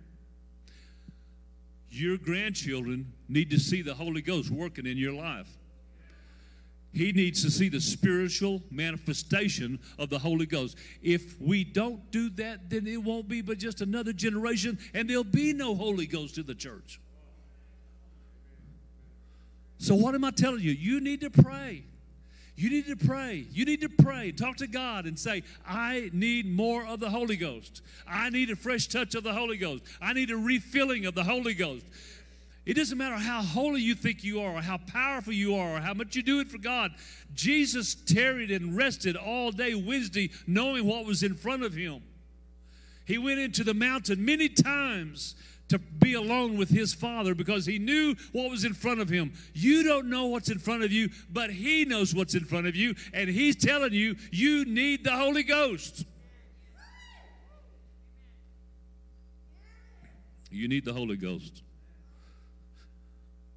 Your 1.91 2.19
grandchildren 2.19 3.13
need 3.29 3.51
to 3.51 3.59
see 3.59 3.83
the 3.83 3.95
Holy 3.95 4.23
Ghost 4.23 4.51
working 4.51 4.87
in 4.87 4.97
your 4.99 5.13
life. 5.13 5.49
He 6.93 7.13
needs 7.13 7.43
to 7.43 7.51
see 7.51 7.69
the 7.69 7.81
spiritual 7.81 8.63
manifestation 8.71 9.79
of 9.99 10.09
the 10.09 10.19
Holy 10.19 10.47
Ghost. 10.47 10.79
If 11.03 11.39
we 11.39 11.63
don't 11.63 12.11
do 12.11 12.31
that, 12.31 12.71
then 12.71 12.87
it 12.87 13.03
won't 13.03 13.29
be 13.29 13.43
but 13.43 13.59
just 13.59 13.83
another 13.83 14.15
generation, 14.15 14.79
and 14.95 15.09
there'll 15.09 15.23
be 15.23 15.53
no 15.53 15.75
Holy 15.75 16.07
Ghost 16.07 16.39
in 16.39 16.47
the 16.47 16.55
church. 16.55 16.99
So, 19.79 19.95
what 19.95 20.15
am 20.15 20.25
I 20.25 20.31
telling 20.31 20.61
you? 20.61 20.73
You 20.73 21.01
need 21.01 21.21
to 21.21 21.29
pray. 21.29 21.85
You 22.57 22.71
need 22.71 22.87
to 22.87 22.97
pray. 22.97 23.47
You 23.53 23.67
need 23.67 23.83
to 23.83 23.89
pray. 23.89 24.33
Talk 24.33 24.57
to 24.57 24.67
God 24.67 25.05
and 25.05 25.19
say, 25.19 25.43
I 25.67 26.11
need 26.15 26.51
more 26.51 26.87
of 26.87 27.01
the 27.01 27.11
Holy 27.11 27.37
Ghost. 27.37 27.83
I 28.09 28.31
need 28.31 28.51
a 28.51 28.57
fresh 28.57 28.87
touch 28.87 29.15
of 29.15 29.25
the 29.25 29.35
Holy 29.35 29.59
Ghost. 29.59 29.85
I 30.01 30.15
need 30.15 30.31
a 30.31 30.37
refilling 30.37 31.05
of 31.05 31.15
the 31.15 31.25
Holy 31.25 31.53
Ghost. 31.53 31.85
It 32.65 32.75
doesn't 32.75 32.99
matter 32.99 33.15
how 33.15 33.43
holy 33.43 33.81
you 33.81 33.95
think 33.95 34.25
you 34.25 34.41
are, 34.41 34.57
or 34.57 34.61
how 34.61 34.79
powerful 34.79 35.33
you 35.33 35.55
are, 35.55 35.77
or 35.77 35.81
how 35.81 35.95
much 35.95 36.17
you 36.17 36.23
do 36.23 36.41
it 36.41 36.49
for 36.49 36.59
God. 36.59 36.93
Jesus 37.33 37.95
tarried 37.95 38.51
and 38.51 38.77
rested 38.77 39.17
all 39.17 39.53
day 39.53 39.75
Wednesday, 39.75 40.31
knowing 40.49 40.85
what 40.85 41.05
was 41.05 41.23
in 41.23 41.35
front 41.35 41.63
of 41.63 41.75
him. 41.75 42.03
He 43.05 43.19
went 43.19 43.39
into 43.39 43.63
the 43.63 43.75
mountain 43.75 44.25
many 44.25 44.49
times 44.49 45.37
to 45.69 45.79
be 45.79 46.15
alone 46.15 46.57
with 46.57 46.69
his 46.69 46.95
father 46.95 47.35
because 47.35 47.67
he 47.67 47.79
knew 47.79 48.15
what 48.33 48.51
was 48.51 48.65
in 48.65 48.75
front 48.75 49.01
of 49.01 49.09
him. 49.09 49.33
You 49.53 49.83
don't 49.83 50.09
know 50.09 50.27
what's 50.27 50.51
in 50.51 50.59
front 50.59 50.85
of 50.85 50.93
you, 50.93 51.11
but 51.31 51.51
he 51.51 51.85
knows 51.85 52.15
what's 52.15 52.35
in 52.35 52.45
front 52.45 52.67
of 52.67 52.77
you, 52.77 52.95
and 53.13 53.29
he's 53.29 53.57
telling 53.57 53.93
you 53.93 54.17
you 54.31 54.65
need 54.65 55.05
the 55.05 55.13
Holy 55.13 55.43
Ghost. 55.43 56.05
You 60.51 60.69
need 60.69 60.85
the 60.85 60.93
Holy 60.93 61.17
Ghost. 61.17 61.63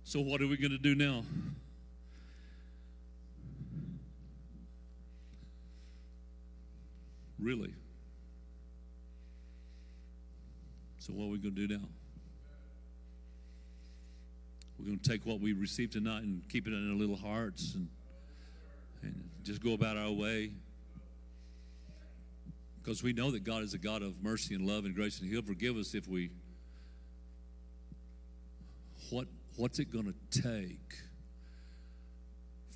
So, 0.04 0.20
what 0.20 0.42
are 0.42 0.48
we 0.48 0.58
going 0.58 0.72
to 0.72 0.78
do 0.78 0.96
now? 0.96 1.24
Really? 7.38 7.74
So, 10.98 11.14
what 11.14 11.26
are 11.26 11.30
we 11.30 11.38
going 11.38 11.56
to 11.56 11.68
do 11.68 11.78
now? 11.78 11.88
We're 14.80 14.86
going 14.86 15.00
to 15.00 15.10
take 15.10 15.26
what 15.26 15.42
we 15.42 15.52
received 15.52 15.92
tonight 15.92 16.24
and 16.24 16.42
keep 16.48 16.66
it 16.66 16.72
in 16.72 16.90
our 16.90 16.96
little 16.96 17.18
hearts 17.18 17.76
and, 17.76 17.90
and 19.02 19.30
just 19.44 19.62
go 19.62 19.74
about 19.74 19.98
our 19.98 20.12
way. 20.12 20.52
Because 22.82 23.04
we 23.04 23.12
know 23.12 23.30
that 23.32 23.44
God 23.44 23.62
is 23.64 23.74
a 23.74 23.78
God 23.78 24.02
of 24.02 24.24
mercy 24.24 24.56
and 24.56 24.66
love 24.66 24.86
and 24.86 24.96
grace, 24.96 25.20
and 25.20 25.30
He'll 25.30 25.42
forgive 25.42 25.76
us 25.76 25.94
if 25.94 26.08
we. 26.08 26.30
What, 29.10 29.28
what's 29.58 29.80
it 29.80 29.92
going 29.92 30.06
to 30.06 30.42
take 30.42 30.96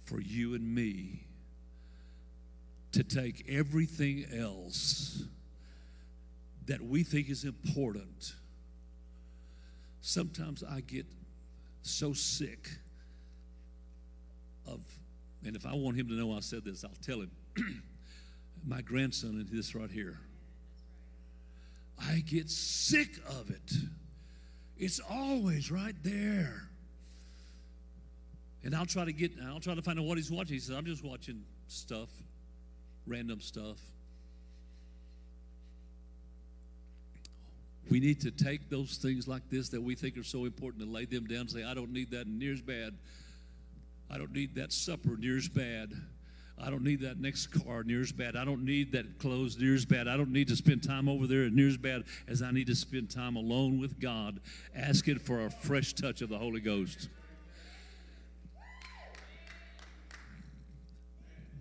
for 0.05 0.19
you 0.19 0.55
and 0.55 0.75
me 0.75 1.25
to 2.91 3.03
take 3.03 3.45
everything 3.47 4.25
else 4.37 5.23
that 6.65 6.81
we 6.81 7.03
think 7.03 7.29
is 7.29 7.45
important? 7.45 8.33
Sometimes 10.01 10.65
I 10.69 10.81
get 10.81 11.05
so 11.83 12.13
sick 12.13 12.69
of, 14.67 14.79
and 15.45 15.55
if 15.55 15.65
I 15.65 15.73
want 15.73 15.97
him 15.97 16.07
to 16.07 16.13
know 16.13 16.35
I 16.35 16.39
said 16.39 16.63
this, 16.63 16.83
I'll 16.83 16.91
tell 17.01 17.21
him. 17.21 17.31
My 18.65 18.81
grandson 18.81 19.31
and 19.31 19.49
this 19.49 19.75
right 19.75 19.91
here. 19.91 20.17
I 21.99 22.19
get 22.19 22.49
sick 22.49 23.17
of 23.29 23.49
it. 23.49 23.71
It's 24.77 24.99
always 25.09 25.71
right 25.71 25.95
there. 26.01 26.69
And 28.63 28.73
I'll 28.73 28.85
try 28.85 29.05
to 29.05 29.13
get, 29.13 29.31
I'll 29.45 29.59
try 29.59 29.75
to 29.75 29.81
find 29.81 29.99
out 29.99 30.05
what 30.05 30.17
he's 30.17 30.31
watching. 30.31 30.53
He 30.53 30.59
says, 30.59 30.75
I'm 30.75 30.85
just 30.85 31.03
watching 31.03 31.43
stuff, 31.67 32.09
random 33.05 33.41
stuff. 33.41 33.77
We 37.89 37.99
need 37.99 38.21
to 38.21 38.31
take 38.31 38.69
those 38.69 38.97
things 38.97 39.27
like 39.27 39.49
this 39.49 39.69
that 39.69 39.81
we 39.81 39.95
think 39.95 40.17
are 40.17 40.23
so 40.23 40.45
important 40.45 40.83
and 40.83 40.93
lay 40.93 41.05
them 41.05 41.27
down 41.27 41.41
and 41.41 41.51
say, 41.51 41.63
I 41.63 41.73
don't 41.73 41.91
need 41.91 42.11
that 42.11 42.27
near 42.27 42.53
as 42.53 42.61
bad. 42.61 42.97
I 44.09 44.17
don't 44.17 44.31
need 44.31 44.55
that 44.55 44.71
supper 44.71 45.17
near 45.17 45.37
as 45.37 45.49
bad. 45.49 45.91
I 46.61 46.69
don't 46.69 46.83
need 46.83 47.01
that 47.01 47.19
next 47.19 47.47
car 47.47 47.83
near 47.83 48.01
as 48.01 48.11
bad. 48.11 48.35
I 48.35 48.45
don't 48.45 48.63
need 48.63 48.91
that 48.93 49.17
clothes 49.19 49.57
near 49.57 49.73
as 49.73 49.85
bad. 49.85 50.07
I 50.07 50.15
don't 50.15 50.31
need 50.31 50.47
to 50.49 50.55
spend 50.55 50.83
time 50.83 51.09
over 51.09 51.27
there 51.27 51.49
near 51.49 51.67
as 51.67 51.77
bad 51.77 52.03
as 52.27 52.41
I 52.41 52.51
need 52.51 52.67
to 52.67 52.75
spend 52.75 53.09
time 53.09 53.35
alone 53.35 53.79
with 53.79 53.99
God, 53.99 54.39
asking 54.75 55.19
for 55.19 55.45
a 55.45 55.49
fresh 55.49 55.93
touch 55.93 56.21
of 56.21 56.29
the 56.29 56.37
Holy 56.37 56.61
Ghost. 56.61 57.09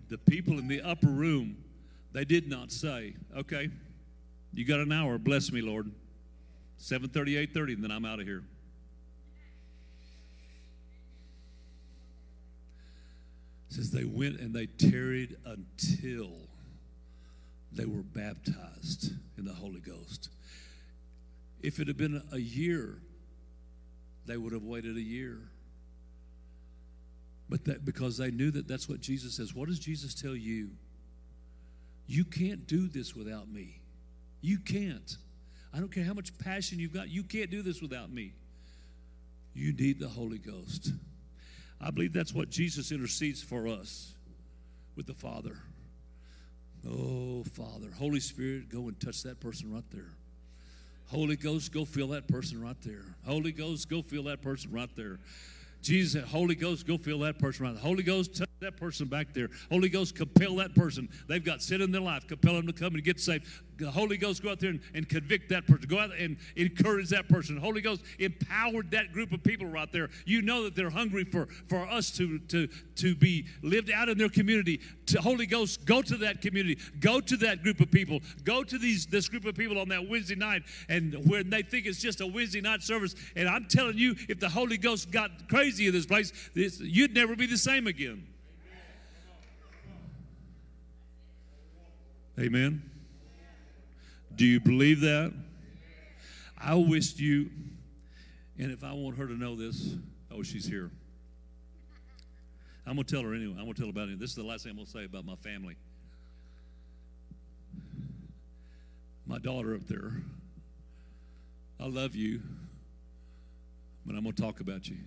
The 0.09 0.17
people 0.19 0.59
in 0.59 0.67
the 0.67 0.81
upper 0.81 1.07
room, 1.07 1.57
they 2.11 2.23
did 2.23 2.47
not 2.47 2.71
say, 2.71 3.15
okay, 3.35 3.69
you 4.53 4.63
got 4.63 4.79
an 4.79 4.91
hour, 4.91 5.17
bless 5.17 5.51
me, 5.51 5.61
Lord. 5.61 5.91
7.30, 6.79 7.47
8.30, 7.53 7.73
and 7.75 7.83
then 7.83 7.91
I'm 7.91 8.05
out 8.05 8.19
of 8.19 8.25
here. 8.25 8.43
It 13.69 13.75
says 13.75 13.91
they 13.91 14.03
went 14.03 14.39
and 14.39 14.53
they 14.53 14.67
tarried 14.67 15.35
until 15.45 16.31
they 17.71 17.85
were 17.85 18.03
baptized 18.03 19.13
in 19.37 19.45
the 19.45 19.53
Holy 19.53 19.79
Ghost. 19.79 20.29
If 21.61 21.79
it 21.79 21.87
had 21.87 21.97
been 21.97 22.21
a 22.31 22.37
year, 22.37 22.99
they 24.25 24.37
would 24.37 24.53
have 24.53 24.63
waited 24.63 24.95
a 24.95 25.01
year. 25.01 25.39
But 27.49 27.65
that 27.65 27.85
because 27.85 28.17
they 28.17 28.31
knew 28.31 28.51
that 28.51 28.67
that's 28.67 28.87
what 28.87 29.01
Jesus 29.01 29.35
says. 29.35 29.53
What 29.53 29.69
does 29.69 29.79
Jesus 29.79 30.13
tell 30.13 30.35
you? 30.35 30.69
You 32.05 32.25
can't 32.25 32.67
do 32.67 32.87
this 32.87 33.15
without 33.15 33.49
me. 33.49 33.79
You 34.41 34.59
can't. 34.59 35.17
I 35.73 35.79
don't 35.79 35.91
care 35.91 36.03
how 36.03 36.13
much 36.13 36.37
passion 36.37 36.79
you've 36.79 36.93
got. 36.93 37.09
You 37.09 37.23
can't 37.23 37.49
do 37.49 37.61
this 37.61 37.81
without 37.81 38.11
me. 38.11 38.33
You 39.55 39.73
need 39.73 39.99
the 39.99 40.07
Holy 40.07 40.37
Ghost. 40.37 40.91
I 41.81 41.91
believe 41.91 42.13
that's 42.13 42.33
what 42.33 42.49
Jesus 42.49 42.91
intercedes 42.91 43.41
for 43.41 43.67
us 43.67 44.13
with 44.95 45.07
the 45.07 45.13
Father. 45.13 45.57
Oh, 46.87 47.43
Father. 47.43 47.89
Holy 47.97 48.19
Spirit, 48.19 48.69
go 48.69 48.87
and 48.87 48.99
touch 48.99 49.23
that 49.23 49.39
person 49.39 49.73
right 49.73 49.83
there. 49.91 50.11
Holy 51.07 51.35
Ghost, 51.35 51.71
go 51.71 51.85
feel 51.85 52.07
that 52.09 52.27
person 52.27 52.61
right 52.61 52.79
there. 52.81 53.03
Holy 53.25 53.51
Ghost, 53.51 53.89
go 53.89 54.01
feel 54.01 54.23
that 54.23 54.41
person 54.41 54.71
right 54.71 54.89
there. 54.95 55.19
Jesus 55.81 56.23
Holy 56.23 56.55
Ghost, 56.55 56.87
go 56.87 56.97
feel 56.97 57.19
that 57.19 57.39
person 57.39 57.65
right 57.65 57.73
there. 57.73 57.83
Holy 57.83 58.03
Ghost, 58.03 58.35
touch 58.35 58.49
that 58.63 58.77
person 58.77 59.07
back 59.07 59.33
there. 59.33 59.49
Holy 59.71 59.89
Ghost, 59.89 60.15
compel 60.15 60.55
that 60.57 60.75
person. 60.75 61.09
They've 61.27 61.43
got 61.43 61.61
sin 61.61 61.81
in 61.81 61.91
their 61.91 62.01
life. 62.01 62.27
Compel 62.27 62.53
them 62.53 62.67
to 62.67 62.73
come 62.73 62.95
and 62.95 63.03
get 63.03 63.19
saved. 63.19 63.47
The 63.77 63.89
Holy 63.89 64.17
Ghost, 64.17 64.43
go 64.43 64.51
out 64.51 64.59
there 64.59 64.69
and, 64.69 64.81
and 64.93 65.07
convict 65.07 65.49
that 65.49 65.65
person. 65.65 65.87
Go 65.87 65.99
out 65.99 66.11
and 66.17 66.37
encourage 66.55 67.09
that 67.09 67.27
person. 67.27 67.57
Holy 67.57 67.81
Ghost, 67.81 68.01
empowered 68.19 68.91
that 68.91 69.11
group 69.13 69.31
of 69.31 69.43
people 69.43 69.67
right 69.67 69.91
there. 69.91 70.09
You 70.25 70.41
know 70.41 70.63
that 70.63 70.75
they're 70.75 70.89
hungry 70.89 71.23
for, 71.23 71.47
for 71.67 71.79
us 71.87 72.11
to, 72.11 72.39
to, 72.39 72.67
to 72.95 73.15
be 73.15 73.45
lived 73.61 73.91
out 73.91 74.09
in 74.09 74.17
their 74.17 74.29
community. 74.29 74.79
To 75.07 75.21
Holy 75.21 75.45
Ghost, 75.45 75.85
go 75.85 76.01
to 76.01 76.17
that 76.17 76.41
community. 76.41 76.79
Go 76.99 77.19
to 77.19 77.37
that 77.37 77.63
group 77.63 77.79
of 77.79 77.91
people. 77.91 78.19
Go 78.43 78.63
to 78.63 78.77
these 78.77 79.05
this 79.07 79.29
group 79.29 79.45
of 79.45 79.55
people 79.55 79.79
on 79.79 79.89
that 79.89 80.07
Wednesday 80.07 80.35
night 80.35 80.63
and 80.89 81.13
when 81.29 81.49
they 81.49 81.61
think 81.61 81.85
it's 81.85 81.99
just 81.99 82.21
a 82.21 82.27
Wednesday 82.27 82.61
night 82.61 82.81
service. 82.81 83.15
And 83.35 83.47
I'm 83.47 83.65
telling 83.65 83.97
you, 83.97 84.15
if 84.29 84.39
the 84.39 84.49
Holy 84.49 84.77
Ghost 84.77 85.11
got 85.11 85.47
crazy 85.47 85.87
in 85.87 85.93
this 85.93 86.05
place, 86.05 86.31
this, 86.53 86.79
you'd 86.79 87.13
never 87.13 87.35
be 87.35 87.45
the 87.45 87.57
same 87.57 87.87
again. 87.87 88.27
Amen. 92.39 92.81
Do 94.35 94.45
you 94.45 94.59
believe 94.59 95.01
that? 95.01 95.31
I 96.57 96.73
wish 96.75 97.17
you, 97.17 97.51
and 98.57 98.71
if 98.71 98.83
I 98.83 98.93
want 98.93 99.17
her 99.17 99.27
to 99.27 99.33
know 99.33 99.55
this, 99.55 99.95
oh, 100.31 100.41
she's 100.41 100.65
here. 100.65 100.89
I'm 102.87 102.95
going 102.95 103.05
to 103.05 103.13
tell 103.13 103.23
her 103.23 103.33
anyway. 103.33 103.53
I'm 103.57 103.65
going 103.65 103.73
to 103.73 103.79
tell 103.79 103.87
her 103.87 103.91
about 103.91 104.09
it. 104.09 104.19
This 104.19 104.31
is 104.31 104.35
the 104.35 104.43
last 104.43 104.63
thing 104.63 104.71
I'm 104.71 104.77
going 104.77 104.87
to 104.87 104.91
say 104.91 105.05
about 105.05 105.25
my 105.25 105.35
family. 105.35 105.75
My 109.27 109.37
daughter 109.37 109.75
up 109.75 109.87
there, 109.87 110.13
I 111.79 111.85
love 111.85 112.15
you, 112.15 112.41
but 114.05 114.15
I'm 114.15 114.23
going 114.23 114.35
to 114.35 114.41
talk 114.41 114.59
about 114.59 114.87
you. 114.87 114.97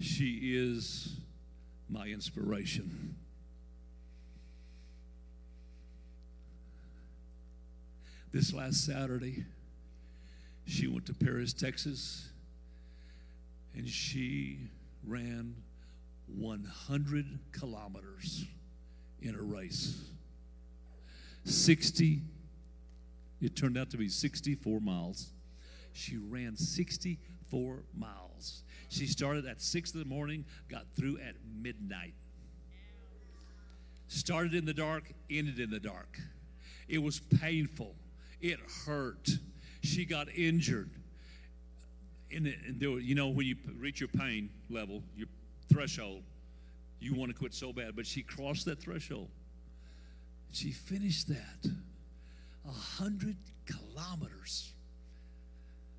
She 0.00 0.54
is 0.54 1.16
my 1.88 2.06
inspiration. 2.06 3.16
This 8.34 8.52
last 8.52 8.84
Saturday, 8.84 9.44
she 10.66 10.88
went 10.88 11.06
to 11.06 11.14
Paris, 11.14 11.52
Texas, 11.52 12.30
and 13.76 13.88
she 13.88 14.58
ran 15.06 15.54
100 16.26 17.38
kilometers 17.52 18.44
in 19.22 19.36
a 19.36 19.40
race. 19.40 20.02
60, 21.44 22.22
it 23.40 23.54
turned 23.54 23.78
out 23.78 23.90
to 23.90 23.96
be 23.96 24.08
64 24.08 24.80
miles. 24.80 25.30
She 25.92 26.16
ran 26.16 26.56
64 26.56 27.84
miles. 27.96 28.64
She 28.88 29.06
started 29.06 29.46
at 29.46 29.62
six 29.62 29.94
in 29.94 30.00
the 30.00 30.06
morning, 30.06 30.44
got 30.68 30.86
through 30.96 31.18
at 31.18 31.36
midnight. 31.62 32.14
Started 34.08 34.54
in 34.54 34.64
the 34.64 34.74
dark, 34.74 35.04
ended 35.30 35.60
in 35.60 35.70
the 35.70 35.78
dark. 35.78 36.18
It 36.88 36.98
was 36.98 37.20
painful. 37.20 37.94
It 38.44 38.60
hurt. 38.84 39.30
She 39.82 40.04
got 40.04 40.28
injured. 40.28 40.90
And, 42.30 42.46
and 42.46 42.78
there, 42.78 42.90
you 43.00 43.14
know, 43.14 43.28
when 43.28 43.46
you 43.46 43.56
reach 43.78 44.00
your 44.00 44.10
pain 44.10 44.50
level, 44.68 45.02
your 45.16 45.28
threshold, 45.72 46.24
you 47.00 47.14
want 47.14 47.32
to 47.32 47.38
quit 47.38 47.54
so 47.54 47.72
bad. 47.72 47.96
But 47.96 48.06
she 48.06 48.22
crossed 48.22 48.66
that 48.66 48.78
threshold. 48.78 49.30
She 50.52 50.72
finished 50.72 51.28
that. 51.28 51.70
A 52.68 52.70
hundred 52.70 53.38
kilometers. 53.64 54.74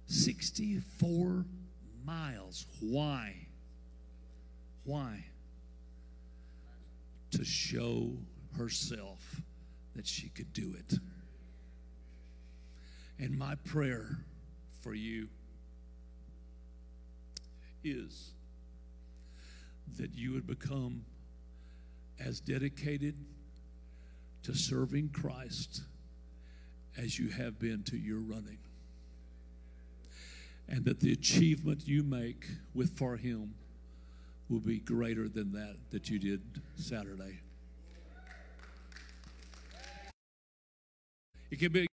64 0.05 1.45
miles. 2.05 2.67
Why? 2.79 3.47
Why? 4.83 5.25
To 7.31 7.43
show 7.43 8.11
herself 8.55 9.41
that 9.95 10.05
she 10.05 10.29
could 10.29 10.53
do 10.53 10.75
it. 10.77 10.99
And 13.19 13.37
my 13.37 13.55
prayer 13.55 14.17
for 14.81 14.93
you 14.93 15.29
is 17.83 18.31
that 19.97 20.13
you 20.15 20.33
would 20.33 20.47
become 20.47 21.05
as 22.19 22.39
dedicated 22.39 23.15
to 24.43 24.53
serving 24.53 25.09
Christ 25.09 25.81
as 26.97 27.19
you 27.19 27.29
have 27.29 27.59
been 27.59 27.83
to 27.83 27.97
your 27.97 28.19
running. 28.19 28.59
And 30.67 30.83
that 30.85 30.99
the 30.99 31.11
achievement 31.11 31.87
you 31.87 32.03
make 32.03 32.47
with 32.73 32.97
for 32.97 33.17
him 33.17 33.53
will 34.49 34.59
be 34.59 34.79
greater 34.79 35.27
than 35.27 35.51
that 35.53 35.75
that 35.91 36.09
you 36.09 36.19
did 36.19 36.41
Saturday. 36.75 37.39
It 41.51 41.59
can 41.59 41.71
be 41.71 41.87